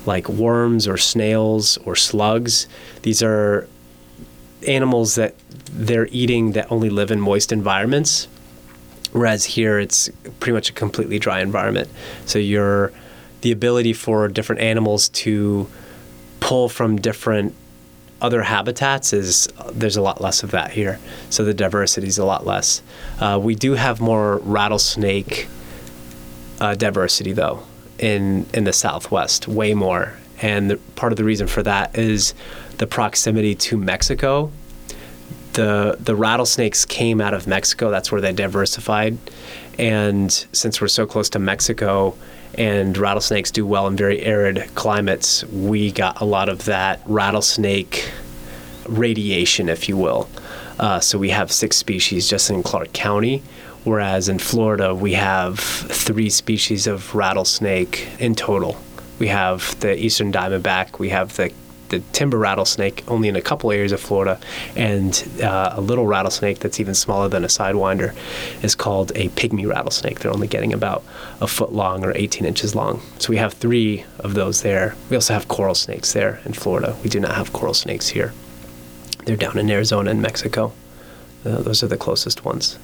[0.06, 2.68] like worms or snails or slugs.
[3.04, 3.68] These are
[4.68, 5.36] animals that
[5.72, 8.28] they're eating that only live in moist environments.
[9.16, 10.10] Whereas here it's
[10.42, 11.88] pretty much a completely dry environment.
[12.26, 12.92] So you're
[13.40, 15.70] the ability for different animals to
[16.42, 17.56] pull from different
[18.22, 21.00] other habitats is there's a lot less of that here.
[21.30, 22.82] So the diversity is a lot less.
[23.18, 25.48] Uh, we do have more rattlesnake
[26.60, 27.64] uh, diversity though
[27.98, 30.18] in in the Southwest, way more.
[30.42, 32.34] And the, part of the reason for that is
[32.80, 34.52] the proximity to Mexico.
[35.56, 37.90] The the rattlesnakes came out of Mexico.
[37.90, 39.18] That's where they diversified.
[39.78, 42.16] And since we're so close to Mexico,
[42.58, 48.10] and rattlesnakes do well in very arid climates, we got a lot of that rattlesnake
[48.88, 50.30] radiation, if you will.
[50.80, 53.44] Uh, so we have six species just in Clark County,
[53.84, 58.78] whereas in Florida we have three species of rattlesnake in total.
[59.20, 61.52] We have the eastern diamondback, we have the
[61.90, 64.40] the timber rattlesnake only in a couple areas of Florida,
[64.76, 68.16] and uh, a little rattlesnake that's even smaller than a sidewinder
[68.64, 70.20] is called a pygmy rattlesnake.
[70.20, 71.04] They're only getting about
[71.42, 73.02] a foot long or 18 inches long.
[73.20, 74.96] So we have three of those there.
[75.10, 76.96] We also have coral snakes there in Florida.
[77.04, 78.34] We do not have coral snakes here.
[79.26, 80.74] They're down in Arizona and Mexico.
[81.44, 82.78] Uh, those are the closest ones.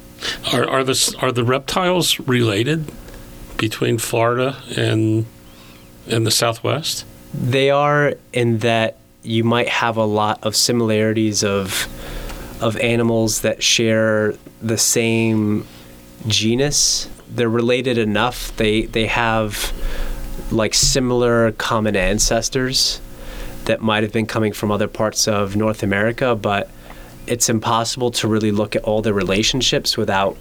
[0.54, 2.92] Are are the are the reptiles related
[3.58, 5.26] between Florida and
[6.08, 7.06] and the Southwest?
[7.34, 11.88] They are in that you might have a lot of similarities of
[12.62, 15.65] of animals that share the same
[16.28, 17.10] genus.
[17.28, 18.56] They're related enough.
[18.58, 19.74] They they have
[20.52, 23.00] like similar common ancestors
[23.65, 26.70] that might have been coming from other parts of North America, but
[27.28, 30.36] it's impossible to really look at all the relationships without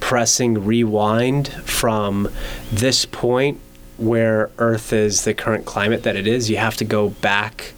[0.00, 2.28] pressing rewind from
[2.70, 3.58] this point
[4.02, 6.50] where Earth is the current climate that it is.
[6.50, 7.72] You have to go back,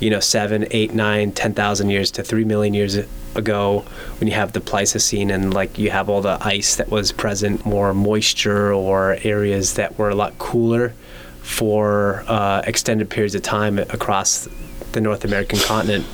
[0.00, 2.96] you know, seven, eight, nine, ten thousand years to three million years
[3.34, 3.84] ago
[4.18, 7.64] when you have the Pleistocene and like you have all the ice that was present,
[7.64, 10.92] more moisture or areas that were a lot cooler
[11.42, 14.48] for uh, extended periods of time across
[14.92, 16.04] the North American continent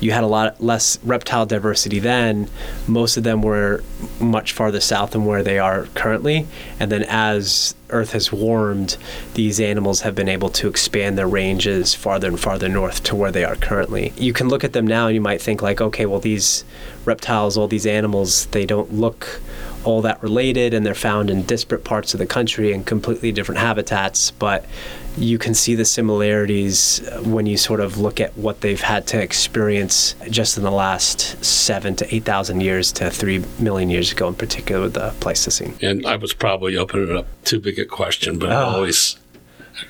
[0.00, 2.48] you had a lot less reptile diversity then.
[2.86, 3.82] Most of them were
[4.20, 6.46] much farther south than where they are currently.
[6.78, 8.96] And then as Earth has warmed,
[9.34, 13.32] these animals have been able to expand their ranges farther and farther north to where
[13.32, 14.12] they are currently.
[14.16, 16.64] You can look at them now and you might think like, okay, well these
[17.04, 19.40] reptiles, all these animals, they don't look
[19.84, 23.60] all that related and they're found in disparate parts of the country in completely different
[23.60, 24.64] habitats, but
[25.16, 29.06] you can see the similarities uh, when you sort of look at what they've had
[29.08, 34.12] to experience just in the last seven to eight thousand years to three million years
[34.12, 35.74] ago, in particular with the Pleistocene.
[35.82, 38.56] And I was probably opening up too big a question, but Oh.
[38.76, 39.16] always.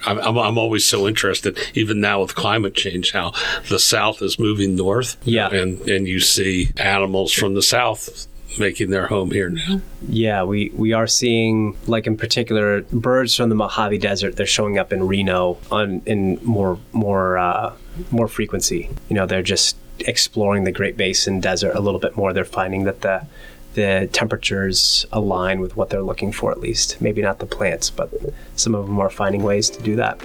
[0.04, 3.32] I'm, I'm, I'm always so interested, even now with climate change, how
[3.68, 5.16] the South is moving north.
[5.24, 5.48] Yeah.
[5.48, 8.26] And, and you see animals from the South
[8.58, 9.80] making their home here now.
[10.08, 14.36] Yeah, we, we are seeing, like in particular, birds from the Mojave Desert.
[14.36, 17.74] They're showing up in Reno on in more more uh,
[18.10, 18.90] more frequency.
[19.08, 22.32] You know, they're just exploring the Great Basin desert a little bit more.
[22.32, 23.26] They're finding that the
[23.74, 27.00] the temperatures align with what they're looking for at least.
[27.00, 28.10] Maybe not the plants, but
[28.56, 30.22] some of them are finding ways to do that.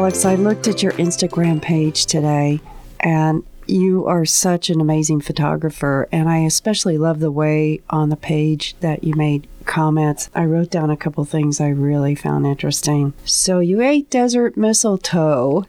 [0.00, 2.58] Alex, I looked at your Instagram page today
[3.00, 8.16] and you are such an amazing photographer, and I especially love the way on the
[8.16, 10.30] page that you made comments.
[10.34, 13.12] I wrote down a couple things I really found interesting.
[13.26, 15.66] So, you ate desert mistletoe.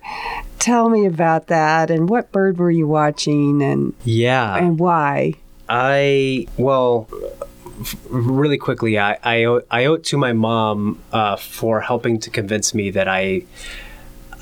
[0.60, 4.56] Tell me about that, and what bird were you watching, and Yeah.
[4.56, 5.34] and why?
[5.68, 7.10] I well,
[8.10, 12.30] really quickly, I I owe, I owe it to my mom uh, for helping to
[12.30, 13.44] convince me that I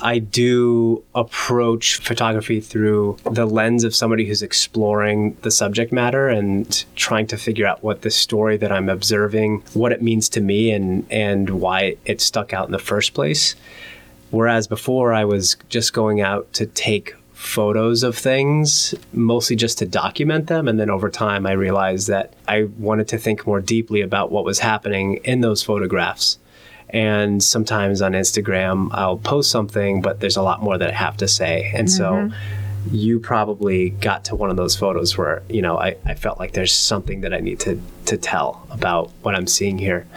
[0.02, 6.86] I do approach photography through the lens of somebody who's exploring the subject matter and
[6.95, 10.72] trying to figure out what the story that I'm observing, what it means to me,
[10.72, 13.56] and and why it stuck out in the first place.
[14.32, 19.86] Whereas before, I was just going out to take photos of things, mostly just to
[19.86, 20.68] document them.
[20.68, 24.43] And then over time, I realized that I wanted to think more deeply about what
[24.43, 26.38] was happening in those photographs.
[26.92, 31.18] And sometimes on Instagram, I'll post something, but there's a lot more that I have
[31.18, 31.72] to say.
[31.76, 32.32] And so
[32.92, 36.54] you probably got to one of those photos where, you know, I, I felt like
[36.54, 40.08] there's something that I need to, to tell about what I'm seeing here.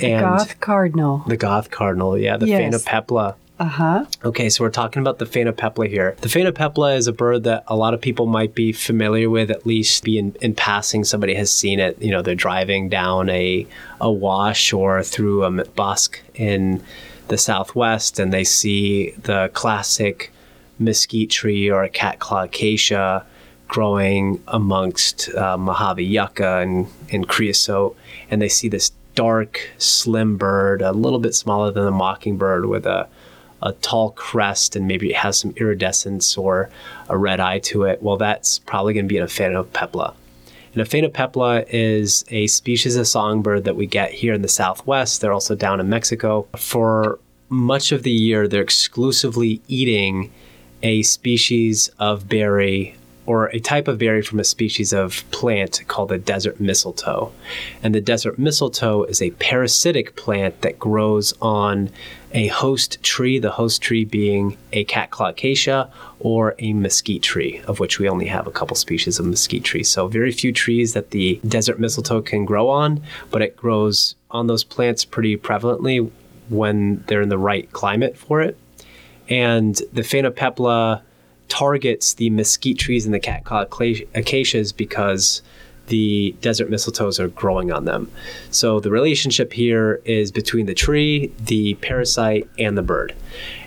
[0.00, 1.22] And Goth cardinal.
[1.26, 2.84] the goth cardinal, yeah, the Yes.
[2.84, 3.30] Phainopepla.
[3.32, 3.34] Uh
[3.66, 4.04] huh.
[4.24, 6.16] Okay, so we're talking about the Phainopepla here.
[6.20, 9.66] The Phainopepla is a bird that a lot of people might be familiar with, at
[9.66, 11.04] least be in, in passing.
[11.04, 12.00] Somebody has seen it.
[12.00, 13.66] You know, they're driving down a,
[14.00, 16.82] a wash or through a bosque in
[17.28, 20.32] the southwest and they see the classic
[20.78, 23.24] mesquite tree or a catclaw acacia
[23.66, 27.96] growing amongst uh, Mojave yucca and, and creosote.
[28.30, 32.86] And they see this dark, slim bird, a little bit smaller than a mockingbird with
[32.86, 33.08] a
[33.62, 36.70] a tall crest and maybe it has some iridescence or
[37.08, 40.14] a red eye to it, well, that's probably going to be a Phainopepla.
[40.72, 45.20] And a Phainopepla is a species of songbird that we get here in the Southwest.
[45.20, 46.46] They're also down in Mexico.
[46.56, 50.30] For much of the year, they're exclusively eating
[50.82, 52.94] a species of berry
[53.26, 57.30] or a type of berry from a species of plant called the desert mistletoe.
[57.82, 61.90] And the desert mistletoe is a parasitic plant that grows on
[62.32, 67.80] a host tree, the host tree being a catclaw acacia or a mesquite tree, of
[67.80, 69.90] which we only have a couple species of mesquite trees.
[69.90, 74.46] So, very few trees that the desert mistletoe can grow on, but it grows on
[74.46, 76.10] those plants pretty prevalently
[76.48, 78.58] when they're in the right climate for it.
[79.28, 81.02] And the Phainopepla
[81.48, 85.42] targets the mesquite trees and the catclaw acacia- acacias because
[85.88, 88.10] the desert mistletoes are growing on them.
[88.50, 93.14] So the relationship here is between the tree, the parasite, and the bird.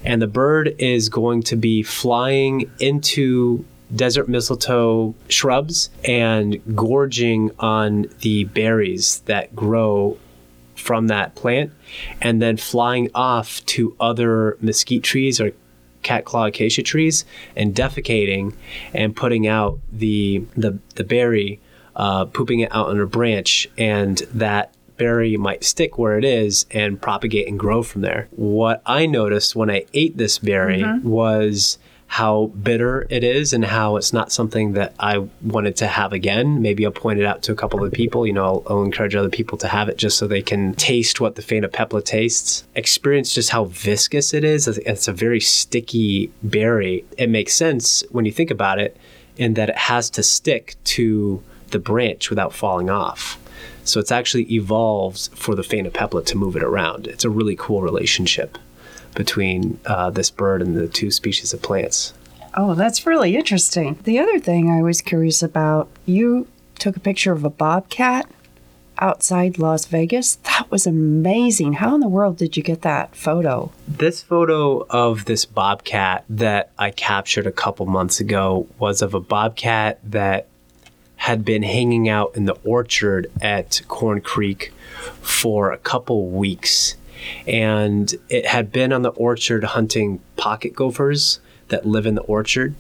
[0.03, 3.65] And the bird is going to be flying into
[3.95, 10.17] desert mistletoe shrubs and gorging on the berries that grow
[10.76, 11.72] from that plant
[12.22, 15.51] and then flying off to other mesquite trees or
[16.03, 18.55] catclaw acacia trees and defecating
[18.93, 21.59] and putting out the the, the berry
[21.96, 26.66] uh, pooping it out on a branch and that berry might stick where it is
[26.72, 31.80] and propagate and grow from there what i noticed when i ate this berry was
[32.12, 36.62] how bitter it is and how it's not something that I wanted to have again.
[36.62, 38.28] Maybe I'll point it out to a couple of people.
[38.28, 41.22] You know, I'll, I'll encourage other people to have it just so they can taste
[41.22, 42.66] what the Phainopepla tastes.
[42.76, 44.68] Experience just how viscous it is.
[44.68, 47.06] It's a very sticky berry.
[47.18, 48.98] It makes sense when you think about it
[49.38, 53.38] in that it has to stick to the branch without falling off.
[53.84, 57.07] So it's actually evolved for the Phainopepla to move it around.
[57.07, 58.57] It's a really cool relationship
[59.15, 62.13] between uh, this bird and the two species of plants.
[62.55, 63.97] Oh, that's really interesting.
[64.03, 66.47] The other thing I was curious about, you
[66.80, 68.30] took a picture of a bobcat
[68.99, 70.36] outside Las Vegas.
[70.36, 71.74] That was amazing.
[71.74, 73.72] How in the world did you get that photo?
[73.88, 79.19] This photo of this bobcat that I captured a couple months ago was of a
[79.19, 80.47] bobcat that
[81.22, 84.74] had been hanging out in the orchard at Corn Creek
[85.22, 86.95] for a couple weeks.
[87.45, 92.74] And it had been on the orchard hunting pocket gophers that live in the orchard.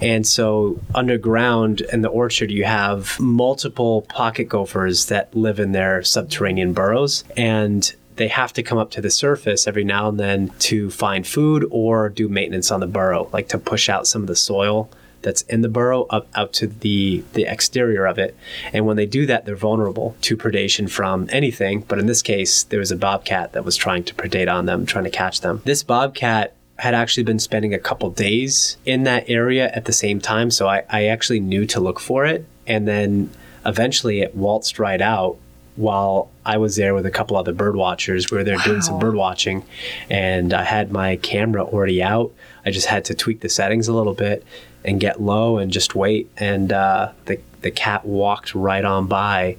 [0.00, 6.02] And so underground in the orchard, you have multiple pocket gophers that live in their
[6.02, 7.24] subterranean burrows.
[7.36, 11.26] And they have to come up to the surface every now and then to find
[11.26, 14.88] food or do maintenance on the burrow, like to push out some of the soil
[15.26, 18.36] that's in the burrow up out to the the exterior of it.
[18.72, 21.80] And when they do that, they're vulnerable to predation from anything.
[21.80, 24.86] But in this case, there was a bobcat that was trying to predate on them,
[24.86, 25.62] trying to catch them.
[25.64, 30.20] This bobcat had actually been spending a couple days in that area at the same
[30.20, 32.46] time, so I, I actually knew to look for it.
[32.68, 33.30] And then
[33.64, 35.38] eventually it waltzed right out
[35.74, 38.30] while I was there with a couple other bird watchers.
[38.30, 39.64] We were there doing some bird watching,
[40.08, 42.32] and I had my camera already out.
[42.64, 44.44] I just had to tweak the settings a little bit
[44.86, 46.30] and get low and just wait.
[46.38, 49.56] And uh, the the cat walked right on by.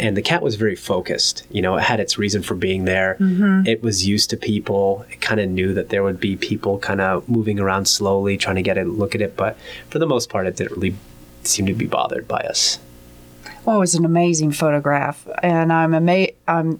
[0.00, 1.44] And the cat was very focused.
[1.50, 3.16] You know, it had its reason for being there.
[3.66, 5.04] It was used to people.
[5.10, 8.54] It kind of knew that there would be people kind of moving around slowly, trying
[8.54, 9.36] to get a look at it.
[9.36, 9.58] But
[9.90, 10.94] for the most part, it didn't really
[11.42, 12.78] seem to be bothered by us.
[13.64, 16.78] Well, it was an amazing photograph, and I'm ama- I'm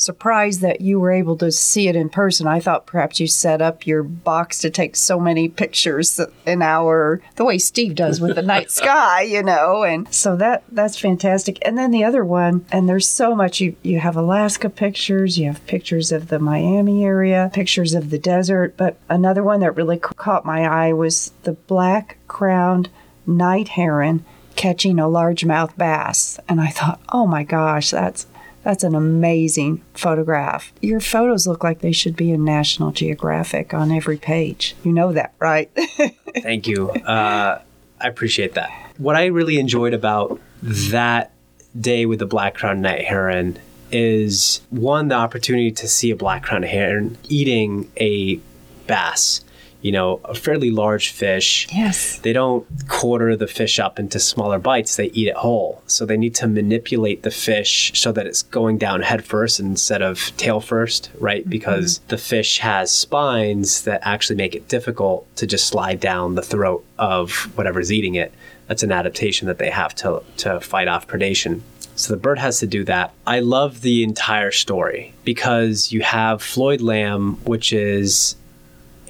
[0.00, 2.46] surprised that you were able to see it in person.
[2.46, 7.20] I thought perhaps you set up your box to take so many pictures an hour,
[7.36, 9.82] the way Steve does with the night sky, you know.
[9.82, 11.58] And so that that's fantastic.
[11.62, 13.60] And then the other one, and there's so much.
[13.60, 18.18] You you have Alaska pictures, you have pictures of the Miami area, pictures of the
[18.18, 22.88] desert, but another one that really caught my eye was the black crowned
[23.26, 24.24] night heron
[24.56, 28.26] catching a largemouth bass and i thought oh my gosh that's
[28.68, 33.90] that's an amazing photograph your photos look like they should be in national geographic on
[33.90, 35.70] every page you know that right
[36.42, 36.90] Thank you.
[36.90, 37.60] Uh,
[38.00, 38.70] I appreciate that.
[38.98, 41.32] What I really enjoyed about that
[41.78, 43.58] day with the black crowned night heron
[43.90, 48.40] is one, the opportunity to see a black crowned heron eating a
[48.86, 49.44] bass,
[49.80, 51.68] you know, a fairly large fish.
[51.72, 55.82] yes They don't quarter the fish up into smaller bites, they eat it whole.
[55.86, 60.02] So they need to manipulate the fish so that it's going down head first instead
[60.02, 61.42] of tail first, right?
[61.42, 61.50] Mm-hmm.
[61.50, 66.42] Because the fish has spines that actually make it difficult to just slide down the
[66.42, 68.32] throat of whatever's eating it.
[68.66, 71.60] That's an adaptation that they have to, to fight off predation.
[71.94, 73.12] So the bird has to do that.
[73.26, 78.36] I love the entire story because you have Floyd Lamb, which is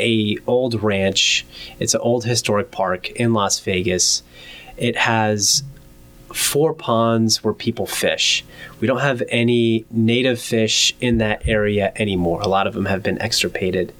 [0.00, 1.46] a old ranch.
[1.78, 4.22] It's an old historic park in Las Vegas.
[4.76, 5.62] It has
[6.34, 8.44] four ponds where people fish.
[8.80, 12.40] We don't have any native fish in that area anymore.
[12.42, 13.94] A lot of them have been extirpated.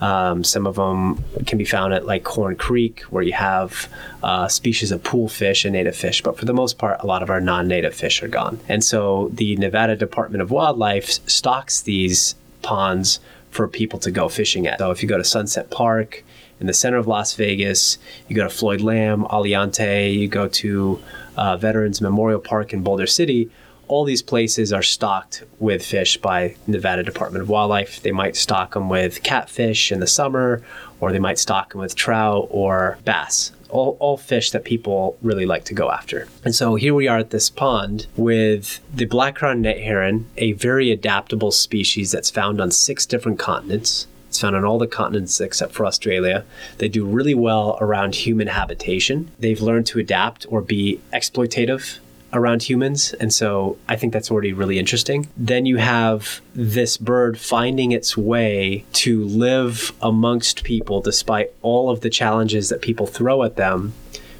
[0.00, 3.88] Um, some of them can be found at like Corn Creek, where you have
[4.22, 6.22] uh, species of pool fish and native fish.
[6.22, 8.58] But for the most part, a lot of our non-native fish are gone.
[8.68, 13.20] And so the Nevada Department of Wildlife stocks these ponds
[13.54, 14.78] for people to go fishing at.
[14.78, 16.24] So if you go to Sunset Park
[16.60, 17.98] in the center of Las Vegas,
[18.28, 21.00] you go to Floyd Lamb, Aliante, you go to
[21.36, 23.50] uh, Veterans Memorial Park in Boulder City,
[23.86, 28.02] all these places are stocked with fish by Nevada Department of Wildlife.
[28.02, 30.62] They might stock them with catfish in the summer,
[31.00, 33.52] or they might stock them with trout or bass.
[33.74, 36.28] All, all fish that people really like to go after.
[36.44, 40.52] And so here we are at this pond with the black crowned night heron, a
[40.52, 44.06] very adaptable species that's found on six different continents.
[44.28, 46.44] It's found on all the continents except for Australia.
[46.78, 49.30] They do really well around human habitation.
[49.38, 51.98] They've learned to adapt or be exploitative
[52.34, 53.14] around humans.
[53.14, 55.28] And so I think that's already really interesting.
[55.36, 62.00] Then you have this bird finding its way to live amongst people despite all of
[62.00, 63.94] the challenges that people throw at them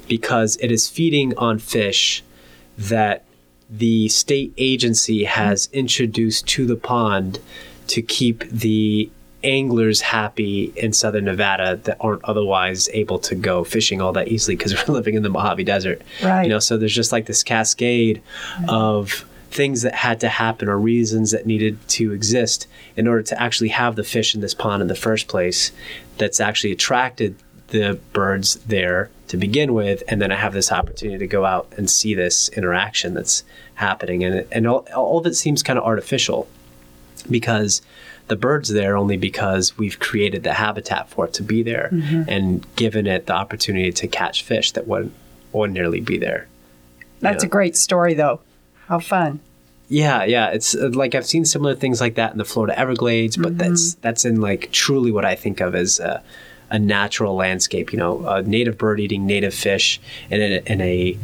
[0.07, 2.23] because it is feeding on fish
[2.77, 3.23] that
[3.69, 7.39] the state agency has introduced to the pond
[7.87, 9.09] to keep the
[9.45, 14.55] anglers happy in southern Nevada that aren't otherwise able to go fishing all that easily
[14.55, 16.01] because we're living in the Mojave Desert.
[16.23, 16.43] Right.
[16.43, 18.21] You know, so there's just like this cascade
[18.67, 22.67] of things that had to happen or reasons that needed to exist
[22.97, 25.71] in order to actually have the fish in this pond in the first place
[26.17, 27.35] that's actually attracted
[27.69, 31.73] the birds there to begin with and then I have this opportunity to go out
[31.77, 33.43] and see this interaction that's
[33.75, 36.47] happening and and all, all of it seems kind of artificial
[37.29, 37.81] because
[38.27, 42.23] the bird's there only because we've created the habitat for it to be there mm-hmm.
[42.27, 45.13] and given it the opportunity to catch fish that wouldn't
[45.53, 46.47] ordinarily be there.
[47.19, 47.47] that's Yeah.
[47.47, 48.41] a great story though
[48.87, 49.39] how fun
[49.87, 53.37] Yeah, yeah, it's uh, like I've seen similar things like that in the Florida Everglades,
[53.37, 54.01] but that's mm-hmm.
[54.01, 56.23] that's in like truly what I think of as a,
[56.71, 57.93] a natural landscape.
[57.93, 60.01] You know, a native bird eating native fish
[60.31, 61.15] in a, in a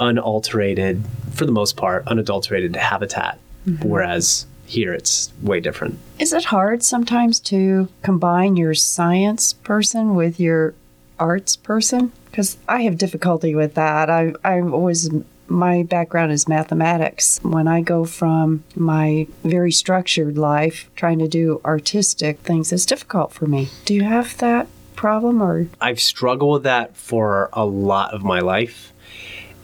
[0.00, 3.38] unalterated, for the most part, unadulterated habitat.
[3.68, 3.88] Mm-hmm.
[3.88, 5.98] Whereas here, it's way different.
[6.18, 10.74] Is it hard sometimes to combine your science person with your
[11.18, 12.12] arts person?
[12.26, 14.10] Because I have difficulty with that.
[14.10, 15.10] I I was
[15.50, 17.40] my background is mathematics.
[17.42, 23.32] When I go from my very structured life trying to do artistic things, it's difficult
[23.32, 23.68] for me.
[23.86, 28.40] Do you have that problem or I've struggled with that for a lot of my
[28.40, 28.92] life.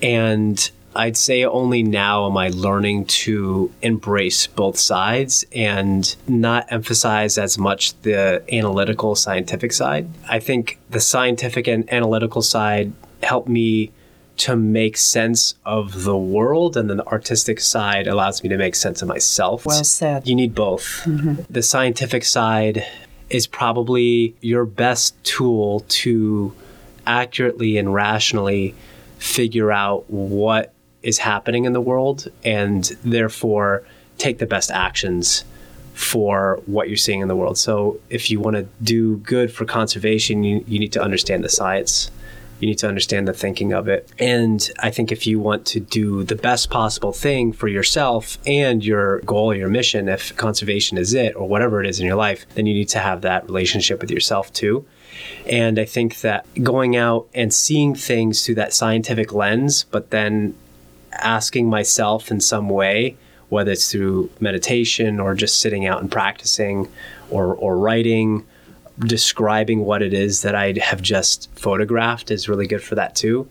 [0.00, 7.38] And I'd say only now am I learning to embrace both sides and not emphasize
[7.38, 10.08] as much the analytical scientific side.
[10.28, 12.92] I think the scientific and analytical side
[13.22, 13.90] help me
[14.36, 18.74] to make sense of the world, and then the artistic side allows me to make
[18.74, 19.64] sense of myself.
[19.64, 20.26] Well said.
[20.26, 21.02] You need both.
[21.04, 21.42] Mm-hmm.
[21.48, 22.84] The scientific side
[23.30, 26.52] is probably your best tool to
[27.06, 28.74] accurately and rationally
[29.18, 30.73] figure out what
[31.04, 33.84] is happening in the world and therefore
[34.18, 35.44] take the best actions
[35.92, 37.56] for what you're seeing in the world.
[37.56, 41.48] So if you want to do good for conservation, you, you need to understand the
[41.48, 42.10] science.
[42.58, 44.08] You need to understand the thinking of it.
[44.18, 48.84] And I think if you want to do the best possible thing for yourself and
[48.84, 52.46] your goal your mission, if conservation is it or whatever it is in your life,
[52.54, 54.84] then you need to have that relationship with yourself too.
[55.46, 60.54] And I think that going out and seeing things through that scientific lens, but then
[61.18, 63.16] asking myself in some way,
[63.48, 66.88] whether it's through meditation or just sitting out and practicing
[67.30, 68.46] or, or writing,
[68.98, 73.48] describing what it is that I have just photographed is really good for that too.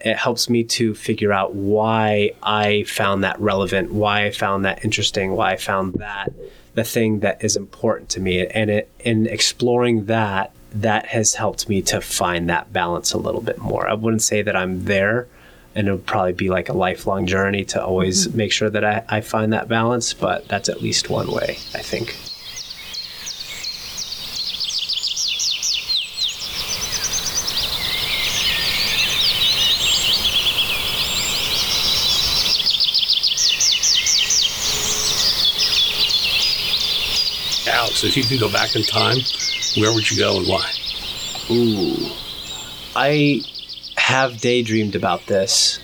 [0.00, 4.84] It helps me to figure out why I found that relevant, why I found that
[4.84, 6.32] interesting, why I found that
[6.74, 8.46] the thing that is important to me.
[8.46, 13.40] And it, in exploring that, that has helped me to find that balance a little
[13.40, 13.88] bit more.
[13.88, 15.26] I wouldn't say that I'm there,
[15.76, 18.38] and it'll probably be like a lifelong journey to always mm-hmm.
[18.38, 21.82] make sure that I, I find that balance, but that's at least one way, I
[21.82, 22.16] think.
[37.68, 39.18] Alex, if you could go back in time,
[39.76, 40.72] where would you go and why?
[41.50, 42.12] Ooh.
[42.94, 43.42] I
[44.06, 45.80] have daydreamed about this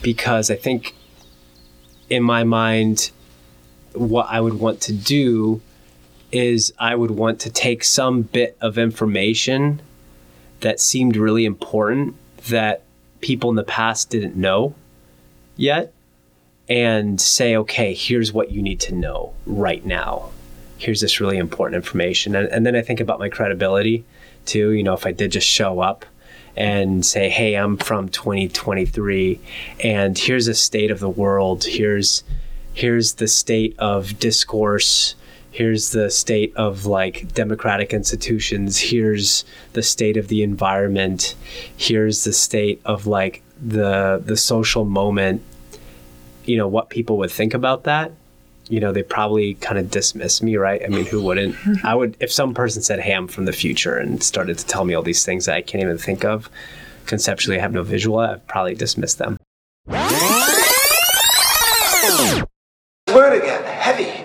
[0.00, 0.94] because I think
[2.08, 3.10] in my mind,
[3.92, 5.60] what I would want to do
[6.32, 9.82] is I would want to take some bit of information
[10.60, 12.16] that seemed really important
[12.48, 12.84] that
[13.20, 14.74] people in the past didn't know
[15.56, 15.92] yet
[16.70, 20.30] and say, okay, here's what you need to know right now.
[20.78, 22.34] Here's this really important information.
[22.34, 24.06] And, and then I think about my credibility
[24.46, 24.70] too.
[24.70, 26.06] You know, if I did just show up
[26.56, 29.40] and say, hey, I'm from 2023
[29.80, 32.24] and here's a state of the world, here's
[32.72, 35.14] here's the state of discourse.
[35.52, 38.78] Here's the state of like democratic institutions.
[38.78, 41.34] Here's the state of the environment.
[41.76, 45.42] Here's the state of like the the social moment.
[46.44, 48.12] You know what people would think about that
[48.70, 52.16] you know they probably kind of dismiss me right i mean who wouldn't i would
[52.20, 55.02] if some person said hey i'm from the future and started to tell me all
[55.02, 56.48] these things that i can't even think of
[57.06, 59.36] conceptually i have no visual i'd probably dismiss them
[63.12, 64.24] Word again, heavy.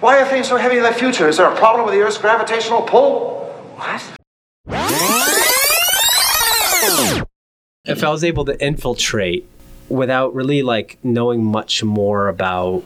[0.00, 1.28] Why are things so heavy in the future?
[1.28, 3.44] Is there a problem with the Earth's gravitational pull?
[3.76, 4.02] What?
[7.84, 9.46] if I was able to infiltrate
[9.88, 12.82] without really like knowing much more about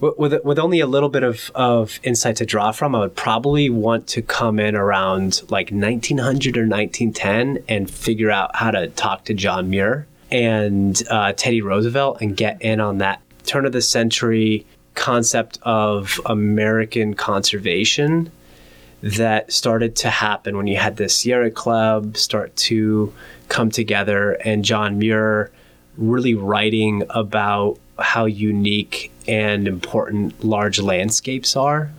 [0.00, 3.70] with- with only a little bit of of insight to draw from, I would probably
[3.70, 9.24] want to come in around like 1900 or 1910 and figure out how to talk
[9.24, 13.82] to John Muir and uh, Teddy Roosevelt and get in on that turn of the
[13.82, 18.30] century concept of American conservation
[19.02, 23.12] that started to happen when you had the Sierra Club start to
[23.48, 25.50] come together and John Muir
[25.96, 31.90] really writing about how unique and important large landscapes are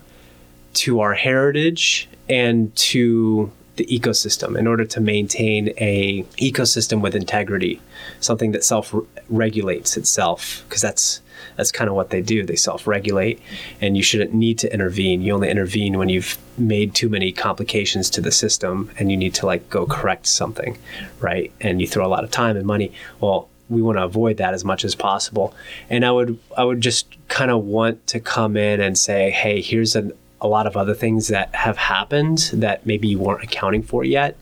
[0.74, 7.80] to our heritage and to the ecosystem in order to maintain a ecosystem with integrity
[8.20, 8.94] something that self
[9.30, 11.22] regulates itself because that's
[11.56, 12.44] that's kind of what they do.
[12.46, 13.40] They self regulate
[13.82, 15.22] and you shouldn't need to intervene.
[15.22, 19.34] You only intervene when you've made too many complications to the system and you need
[19.36, 20.78] to like go correct something
[21.20, 21.52] right?
[21.62, 22.92] And you throw a lot of time and money.
[23.20, 25.54] Well we want to avoid that as much as possible.
[25.90, 29.62] And i would i would just kind of want to come in and say hey
[29.62, 30.12] here's an,
[30.42, 34.36] a lot of other things that have happened that maybe you weren't accounting for yet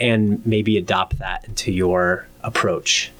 [0.00, 3.10] and maybe adopt that into your approach.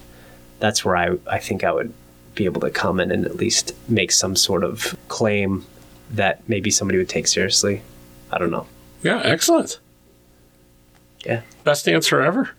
[0.59, 1.93] That's where i, I think i would
[2.35, 5.65] be able to come in and at least make some sort of claim
[6.11, 7.81] that maybe somebody would take seriously.
[8.31, 8.65] I don't know.
[9.03, 9.79] Yeah, excellent.
[11.25, 11.41] yeah.
[11.63, 12.51] Best answer ever.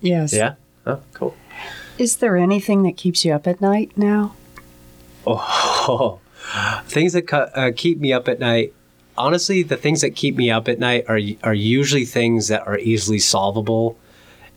[0.00, 0.32] yes.
[0.32, 0.54] yeah?
[0.86, 1.34] Oh cool
[2.00, 4.34] Is there anything that keeps you up at night now?
[5.26, 6.18] Oh,
[6.84, 8.72] things that uh, keep me up at night.
[9.18, 12.78] honestly, the things that keep me up at night are are usually things that are
[12.78, 13.98] easily solvable,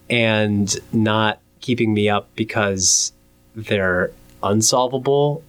[0.10, 3.12] and not keeping me up because
[3.58, 5.44] they're unsolvable.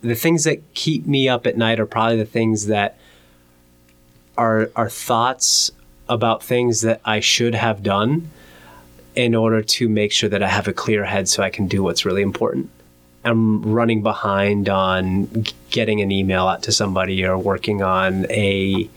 [0.00, 2.96] The things that keep me up at night are probably the things that
[4.38, 5.72] are are thoughts
[6.08, 8.30] about things that I should have done
[9.14, 11.82] in order to make sure that I have a clear head so I can do
[11.82, 12.70] what's really important.
[13.24, 18.88] I'm running behind on getting an email out to somebody or working on a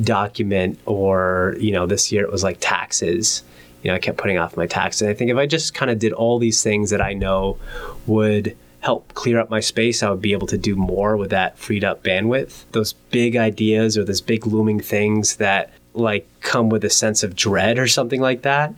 [0.00, 3.42] document or, you know, this year it was like taxes.
[3.82, 5.02] You know, I kept putting off my taxes.
[5.02, 7.58] And I think if I just kind of did all these things that I know
[8.06, 11.58] would help clear up my space, I would be able to do more with that
[11.58, 12.64] freed up bandwidth.
[12.72, 17.34] Those big ideas or those big looming things that like come with a sense of
[17.34, 18.74] dread or something like that.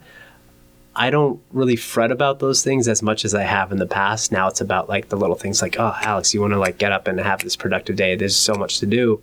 [0.99, 4.33] I don't really fret about those things as much as I have in the past.
[4.33, 6.91] Now it's about like the little things like, oh, Alex, you want to like get
[6.91, 8.17] up and have this productive day.
[8.17, 9.23] There's so much to do.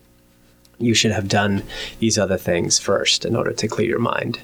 [0.78, 1.64] You should have done
[2.00, 4.40] these other things first in order to clear your mind.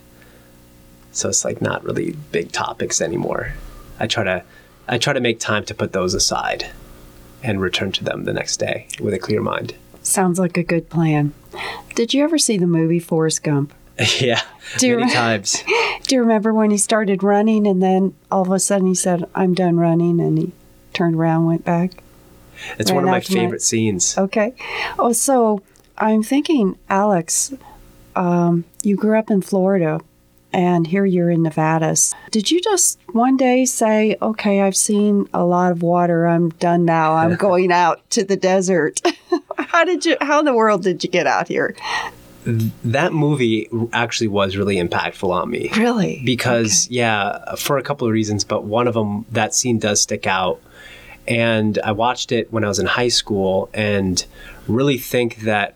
[1.14, 3.54] So it's like not really big topics anymore.
[3.98, 4.44] I try to
[4.90, 6.70] I try to make time to put those aside
[7.42, 9.74] and return to them the next day with a clear mind.
[10.04, 11.34] Sounds like a good plan.
[11.96, 13.74] Did you ever see the movie Forrest Gump?
[14.20, 14.42] yeah,
[14.78, 15.64] Do you many times.
[16.04, 19.26] Do you remember when he started running and then all of a sudden he said,
[19.36, 20.52] I'm done running and he
[20.94, 22.04] turned around, went back?
[22.78, 24.18] It's one of my after my- favorite scenes.
[24.18, 24.54] Okay.
[25.00, 25.62] Oh, so
[25.98, 27.54] I'm thinking, Alex,
[28.16, 30.00] um, you grew up in Florida
[30.54, 31.96] and here you're in Nevada.
[32.30, 36.28] Did you just one day say, okay, I've seen a lot of water.
[36.28, 37.14] I'm done now.
[37.14, 39.02] I'm going out to the desert?
[39.58, 41.76] how did you, how in the world did you get out here?
[42.46, 45.70] That movie actually was really impactful on me.
[45.78, 46.22] Really?
[46.26, 50.28] because yeah for a couple of reasons but one of them that scene does stick
[50.28, 50.62] out.
[51.28, 54.26] And i watched it when i was in high school and
[54.68, 55.76] really think that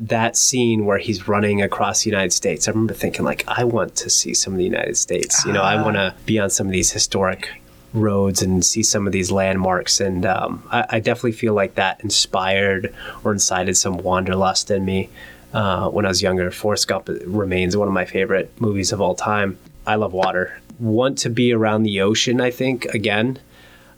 [0.00, 3.94] that scene where he's running across the united states i remember thinking like i want
[3.96, 5.44] to see some of the united states.
[5.44, 7.48] You know i want to be on some of these historic
[7.96, 10.00] roads and see some of these landmarks.
[10.00, 12.94] And um, I, I definitely feel like that inspired
[13.24, 15.08] or incited some wanderlust in me
[15.56, 16.50] uh, when I was younger.
[16.50, 19.58] Forrest Gump remains one of my favorite movies of all time.
[19.86, 20.60] I love water.
[20.78, 23.38] Want to be around the ocean, I think, again.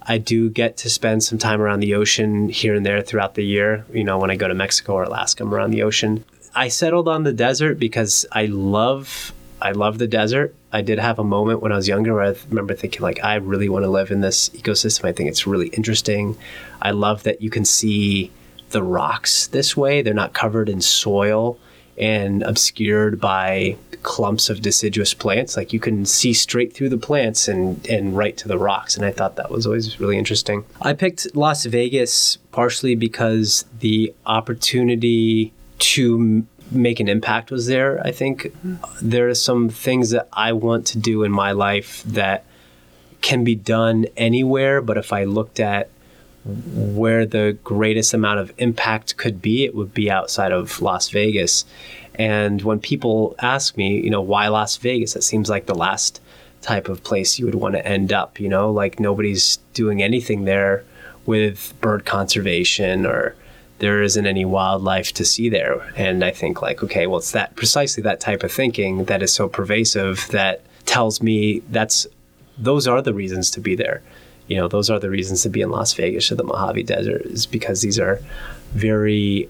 [0.02, 3.44] I do get to spend some time around the ocean here and there throughout the
[3.44, 3.84] year.
[3.92, 6.24] You know, when I go to Mexico or Alaska, I'm around the ocean.
[6.54, 10.54] I settled on the desert because I love I love the desert.
[10.72, 13.34] I did have a moment when I was younger where I remember thinking like I
[13.34, 15.08] really want to live in this ecosystem.
[15.08, 16.38] I think it's really interesting.
[16.80, 18.30] I love that you can see
[18.70, 20.02] the rocks this way.
[20.02, 21.58] They're not covered in soil
[21.96, 25.56] and obscured by clumps of deciduous plants.
[25.56, 28.96] Like you can see straight through the plants and, and right to the rocks.
[28.96, 30.64] And I thought that was always really interesting.
[30.80, 38.00] I picked Las Vegas partially because the opportunity to make an impact was there.
[38.06, 38.54] I think
[39.02, 42.44] there are some things that I want to do in my life that
[43.20, 45.90] can be done anywhere, but if I looked at
[46.74, 51.64] where the greatest amount of impact could be, it would be outside of Las Vegas.
[52.14, 56.20] And when people ask me, you know, why Las Vegas, it seems like the last
[56.60, 60.44] type of place you would want to end up, you know, like nobody's doing anything
[60.44, 60.84] there
[61.26, 63.34] with bird conservation or
[63.78, 65.92] there isn't any wildlife to see there.
[65.96, 69.32] And I think like, okay, well, it's that precisely that type of thinking that is
[69.32, 72.06] so pervasive that tells me that's
[72.56, 74.02] those are the reasons to be there.
[74.48, 77.22] You know, those are the reasons to be in Las Vegas or the Mojave Desert
[77.26, 78.20] is because these are
[78.72, 79.48] very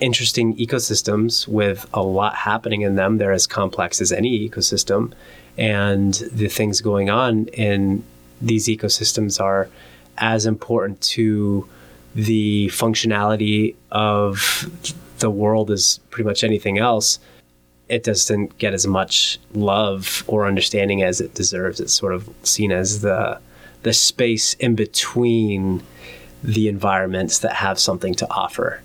[0.00, 3.18] interesting ecosystems with a lot happening in them.
[3.18, 5.12] They're as complex as any ecosystem.
[5.56, 8.04] And the things going on in
[8.40, 9.68] these ecosystems are
[10.18, 11.68] as important to
[12.14, 17.18] the functionality of the world as pretty much anything else.
[17.88, 21.80] It doesn't get as much love or understanding as it deserves.
[21.80, 23.40] It's sort of seen as the
[23.82, 25.82] the space in between
[26.42, 28.80] the environments that have something to offer,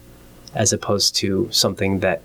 [0.55, 2.21] as opposed to something that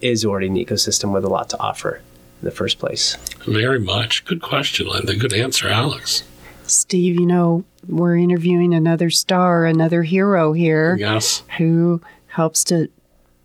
[0.00, 1.96] is already an ecosystem with a lot to offer
[2.40, 3.16] in the first place.
[3.46, 4.24] Very much.
[4.24, 5.16] Good question, Linda.
[5.16, 6.22] Good answer, Alex.
[6.66, 11.42] Steve, you know, we're interviewing another star, another hero here Yes.
[11.58, 12.88] who helps to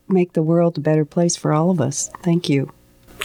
[0.07, 2.09] make the world a better place for all of us.
[2.23, 2.71] Thank you.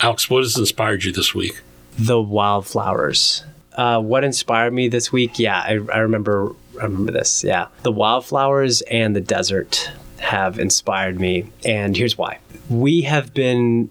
[0.02, 1.60] Alex, what has inspired you this week?
[1.98, 3.44] The wildflowers.
[3.76, 5.38] Uh, what inspired me this week?
[5.38, 6.52] Yeah, I, I remember.
[6.80, 7.44] I remember this.
[7.44, 12.38] Yeah, the wildflowers and the desert have inspired me, and here's why.
[12.70, 13.90] We have been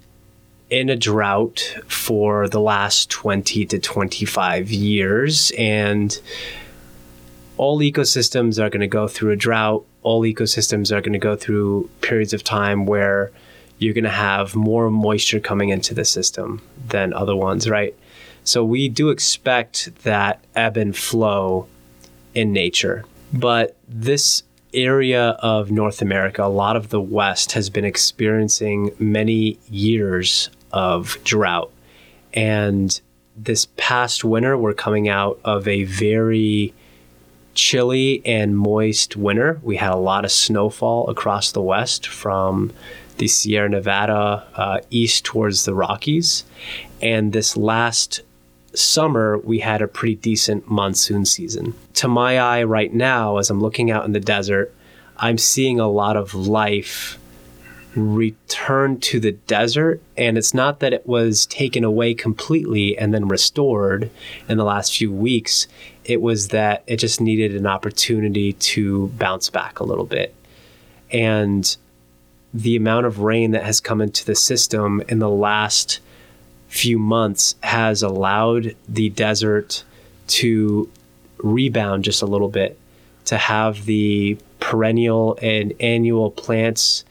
[0.70, 6.20] in a drought for the last 20 to 25 years, and
[7.58, 9.86] all ecosystems are going to go through a drought.
[10.02, 13.32] All ecosystems are going to go through periods of time where
[13.78, 17.96] you're going to have more moisture coming into the system than other ones, right?
[18.46, 21.68] So we do expect that ebb and flow
[22.36, 23.04] in nature.
[23.34, 29.58] But this area of North America, a lot of the West, has been experiencing many
[29.68, 31.72] years of drought.
[32.36, 33.00] And
[33.36, 36.74] this past winter, we're coming out of a very
[37.56, 39.60] chilly and moist winter.
[39.64, 42.72] We had a lot of snowfall across the West from
[43.18, 46.44] the Sierra Nevada uh, east towards the Rockies.
[47.02, 48.22] And this last
[48.78, 51.74] summer, we had a pretty decent monsoon season.
[51.96, 54.74] To my eye, right now, as I'm looking out in the desert,
[55.18, 57.18] I'm seeing a lot of life
[57.96, 60.02] return to the desert.
[60.18, 64.10] And it's not that it was taken away completely and then restored
[64.50, 65.68] in the last few weeks.
[66.04, 70.36] It was that it just needed an opportunity to bounce back a little bit.
[71.12, 71.76] And
[72.54, 76.00] the amount of rain that has come into the system in the last
[76.76, 79.86] few months has allowed the desert
[80.28, 80.90] to
[81.38, 82.78] rebound just a little bit,
[83.24, 87.06] to have the perennial and annual plants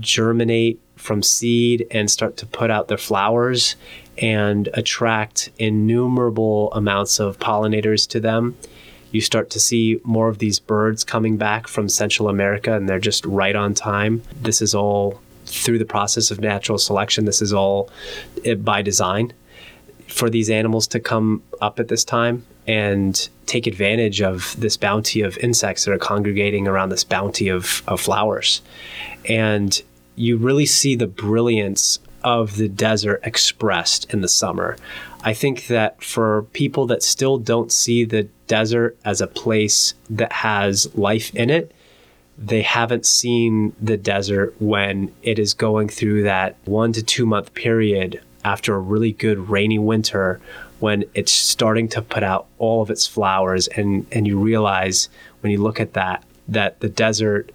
[0.00, 3.76] germinate from seed and start to put out their flowers
[4.16, 8.56] and attract innumerable amounts of pollinators to them.
[9.10, 12.98] You start to see more of these birds coming back from Central America and they're
[12.98, 14.22] just right on time.
[14.40, 15.20] This is all
[15.52, 17.24] through the process of natural selection.
[17.24, 17.90] This is all
[18.58, 19.32] by design
[20.08, 25.20] for these animals to come up at this time and take advantage of this bounty
[25.20, 28.62] of insects that are congregating around this bounty of, of flowers.
[29.28, 29.80] And
[30.16, 34.76] you really see the brilliance of the desert expressed in the summer.
[35.24, 40.32] I think that for people that still don't see the desert as a place that
[40.32, 41.72] has life in it,
[42.44, 47.54] they haven't seen the desert when it is going through that one to two month
[47.54, 50.40] period after a really good rainy winter
[50.80, 53.68] when it's starting to put out all of its flowers.
[53.68, 55.08] And and you realize
[55.40, 57.52] when you look at that that the desert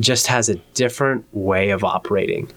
[0.00, 2.50] just has a different way of operating.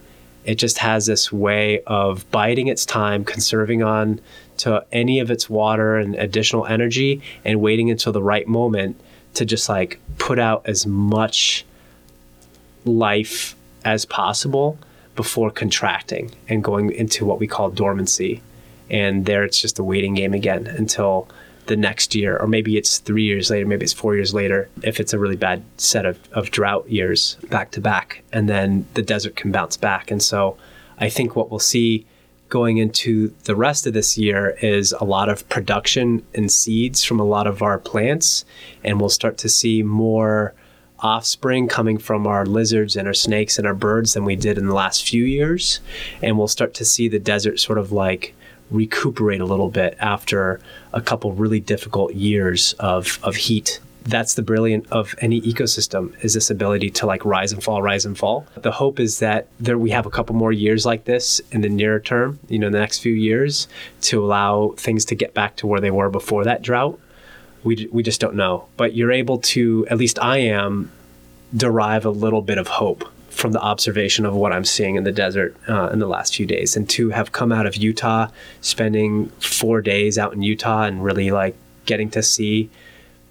[0.46, 4.20] It just has this way of biding its time conserving on
[4.58, 9.00] to any of its water and additional energy and waiting until the right moment
[9.38, 11.66] to just like put out as much
[12.86, 14.78] life as possible
[15.16, 18.42] before contracting and going into what we call dormancy
[18.90, 21.28] and there it's just a waiting game again until
[21.68, 25.00] the next year, or maybe it's three years later, maybe it's four years later, if
[25.00, 29.02] it's a really bad set of, of drought years back to back, and then the
[29.02, 30.10] desert can bounce back.
[30.10, 30.58] And so
[30.98, 32.06] I think what we'll see
[32.50, 37.20] going into the rest of this year is a lot of production and seeds from
[37.20, 38.46] a lot of our plants,
[38.84, 40.54] and we'll start to see more
[41.00, 44.66] offspring coming from our lizards and our snakes and our birds than we did in
[44.66, 45.80] the last few years.
[46.24, 48.34] And we'll start to see the desert sort of like
[48.72, 50.60] recuperate a little bit after
[50.94, 56.34] a couple really difficult years of, of heat that's the brilliant of any ecosystem is
[56.34, 58.48] this ability to like rise and fall rise and fall.
[58.56, 61.70] The hope is that there we have a couple more years like this in the
[61.70, 63.68] near term you know the next few years
[64.02, 67.00] to allow things to get back to where they were before that drought.
[67.64, 68.68] We, we just don't know.
[68.78, 70.92] But you're able to at least i am
[71.56, 75.12] derive a little bit of hope from the observation of what I'm seeing in the
[75.12, 78.30] desert uh, in the last few days, and to have come out of Utah,
[78.62, 81.56] spending four days out in Utah, and really like
[81.86, 82.70] getting to see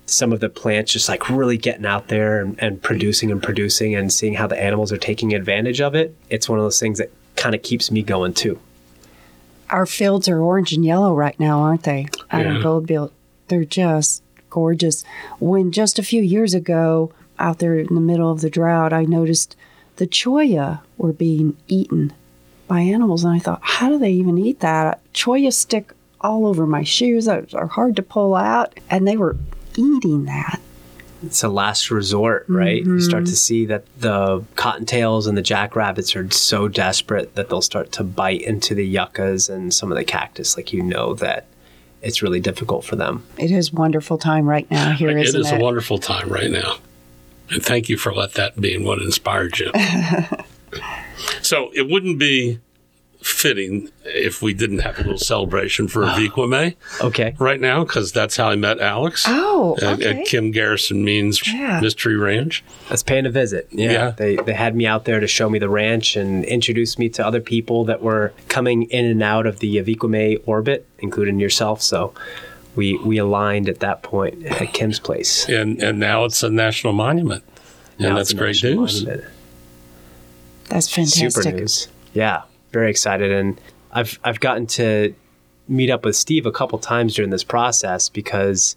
[0.06, 3.94] some of the plants just like really getting out there and, and producing and producing,
[3.94, 6.14] and seeing how the animals are taking advantage of it.
[6.30, 8.58] It's one of those things that kind of keeps me going too.
[9.70, 12.06] Our fields are orange and yellow right now, aren't they?
[12.30, 12.56] Out Yeah.
[12.56, 13.12] in Goldfield,
[13.48, 15.02] they're just gorgeous.
[15.40, 19.04] When just a few years ago, out there in the middle of the drought, I
[19.04, 19.56] noticed
[19.96, 22.12] the cholla were being eaten
[22.68, 25.00] by animals, and I thought, how do they even eat that?
[25.12, 29.36] Cholla stick all over my shoes that are hard to pull out, and they were
[29.78, 30.60] eating that.
[31.22, 32.84] it's a last resort, right?
[32.84, 33.30] You start mm-hmm.
[33.30, 38.04] to see that the cottontails and the jackrabbits are so desperate that they'll start to
[38.04, 40.56] bite into the yuccas and some of the cactus.
[40.56, 41.46] Like you know that
[42.02, 43.24] it's really difficult for them.
[43.38, 45.60] It is a wonderful time right now here, It isn't is it?
[45.60, 46.76] a wonderful time right now.
[47.50, 49.70] And thank you for let that being what inspired you.
[51.42, 52.58] so it wouldn't be
[53.26, 57.34] fitting if we didn't have a little celebration for Avi Kwa Ame Okay.
[57.38, 60.20] right now, because that's how I met Alex Oh, at, okay.
[60.20, 61.80] at Kim Garrison Means Yeah.
[61.80, 62.62] Mystery Ranch.
[62.88, 63.68] That's paying a visit.
[63.70, 63.90] Yeah.
[63.92, 64.10] Yeah.
[64.10, 67.26] They, they had me out there to show me the ranch and introduce me to
[67.26, 71.40] other people that were coming in and out of the Avi Kwa Ame orbit, including
[71.40, 71.82] yourself.
[71.82, 72.14] So
[72.76, 75.48] we, we aligned at that point at Kim's place.
[75.48, 77.42] And, and now it's a national monument.
[77.98, 79.04] And Now that's great news.
[79.04, 79.32] monument.
[80.68, 81.32] That's fantastic.
[81.32, 81.88] super news.
[82.12, 82.42] Yeah,
[82.76, 83.58] very excited, and
[83.90, 85.14] I've I've gotten to
[85.66, 88.76] meet up with Steve a couple times during this process because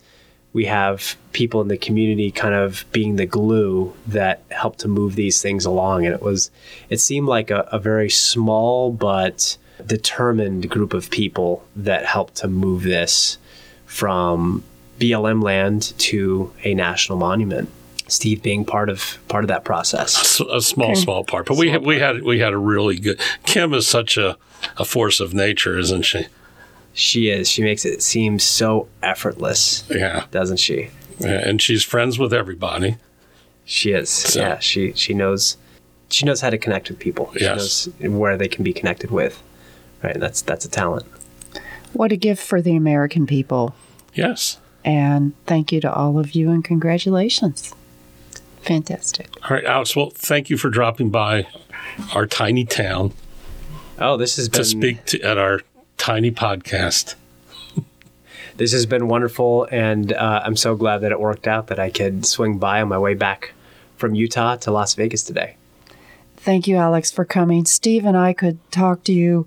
[0.54, 5.16] we have people in the community kind of being the glue that help to move
[5.16, 6.50] these things along, and it was
[6.90, 12.48] it seemed like a, a very small but determined group of people that helped to
[12.48, 13.38] move this
[13.86, 14.64] from
[14.98, 17.70] BLM land to a national monument.
[18.12, 20.40] Steve being part of part of that process.
[20.40, 23.20] A, small, small part, but we had, we had we had a really good.
[23.46, 24.38] Kim is such a,
[24.78, 26.28] a force of nature, isn't she?
[26.94, 27.48] She is.
[27.50, 30.90] She makes it seem so effortless, Yeah, doesn't she?
[31.20, 32.98] Yeah, and she's friends with everybody.
[33.66, 34.36] She is.
[34.36, 35.58] yeah, she she knows
[36.10, 37.32] she knows how to connect with people.
[37.38, 37.88] She Yes.
[37.88, 39.42] knows where they can be connected with.
[40.04, 41.06] Right, and that's that's a talent.
[41.94, 43.76] What a gift for the American people.
[44.14, 44.58] Yes.
[44.86, 47.74] And thank you to all of you and congratulations.
[48.62, 49.30] Fantastic.
[49.44, 49.96] All right, Alex.
[49.96, 51.48] Well, thank you for dropping by
[52.14, 53.14] our tiny town
[54.02, 55.60] Oh, this has been to speak to, at our
[55.98, 57.16] tiny podcast.
[58.56, 61.90] this has been wonderful, and uh, I'm so glad that it worked out that I
[61.90, 63.52] could swing by on my way back
[63.98, 65.58] from Utah to Las Vegas today.
[66.38, 67.66] Thank you, Alex, for coming.
[67.66, 69.46] Steve and I could talk to you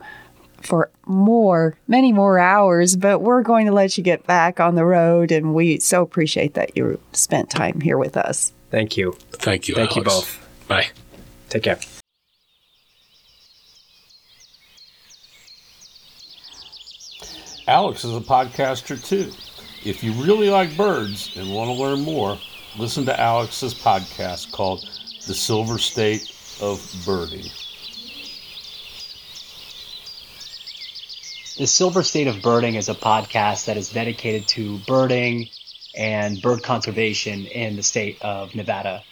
[0.60, 4.84] for more, many more hours, but we're going to let you get back on the
[4.84, 8.52] road, and we so appreciate that you spent time here with us.
[8.72, 9.12] Thank you.
[9.32, 9.74] Thank you.
[9.74, 10.14] Thank you Alex.
[10.14, 10.66] both.
[10.66, 10.86] Bye.
[11.50, 11.78] Take care.
[17.68, 19.30] Alex is a podcaster too.
[19.84, 22.38] If you really like birds and want to learn more,
[22.78, 24.88] listen to Alex's podcast called
[25.26, 27.44] The Silver State of Birding.
[31.58, 35.50] The Silver State of Birding is a podcast that is dedicated to birding
[35.94, 39.02] and bird conservation in the state of Nevada.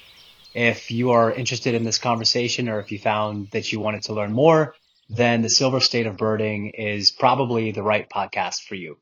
[0.54, 4.14] If you are interested in this conversation or if you found that you wanted to
[4.14, 4.74] learn more,
[5.08, 8.96] then the Silver State of Birding is probably the right podcast for you.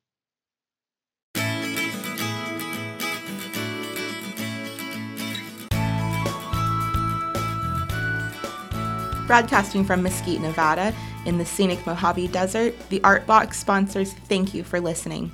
[9.26, 10.94] Broadcasting from Mesquite, Nevada,
[11.26, 15.30] in the scenic Mojave Desert, the Art Box sponsors thank you for listening.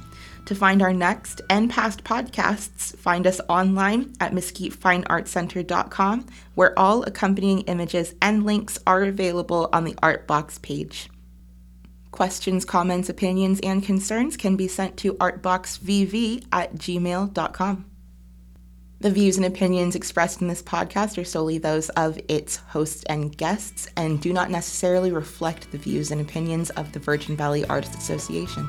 [0.47, 7.63] To find our next and past podcasts, find us online at mesquitefineartcenter.com, where all accompanying
[7.63, 11.09] images and links are available on the Art Box page.
[12.11, 17.85] Questions, comments, opinions, and concerns can be sent to artboxvv at gmail.com.
[19.01, 23.37] The views and opinions expressed in this podcast are solely those of its hosts and
[23.37, 27.97] guests and do not necessarily reflect the views and opinions of the Virgin Valley Artists
[27.97, 28.67] Association.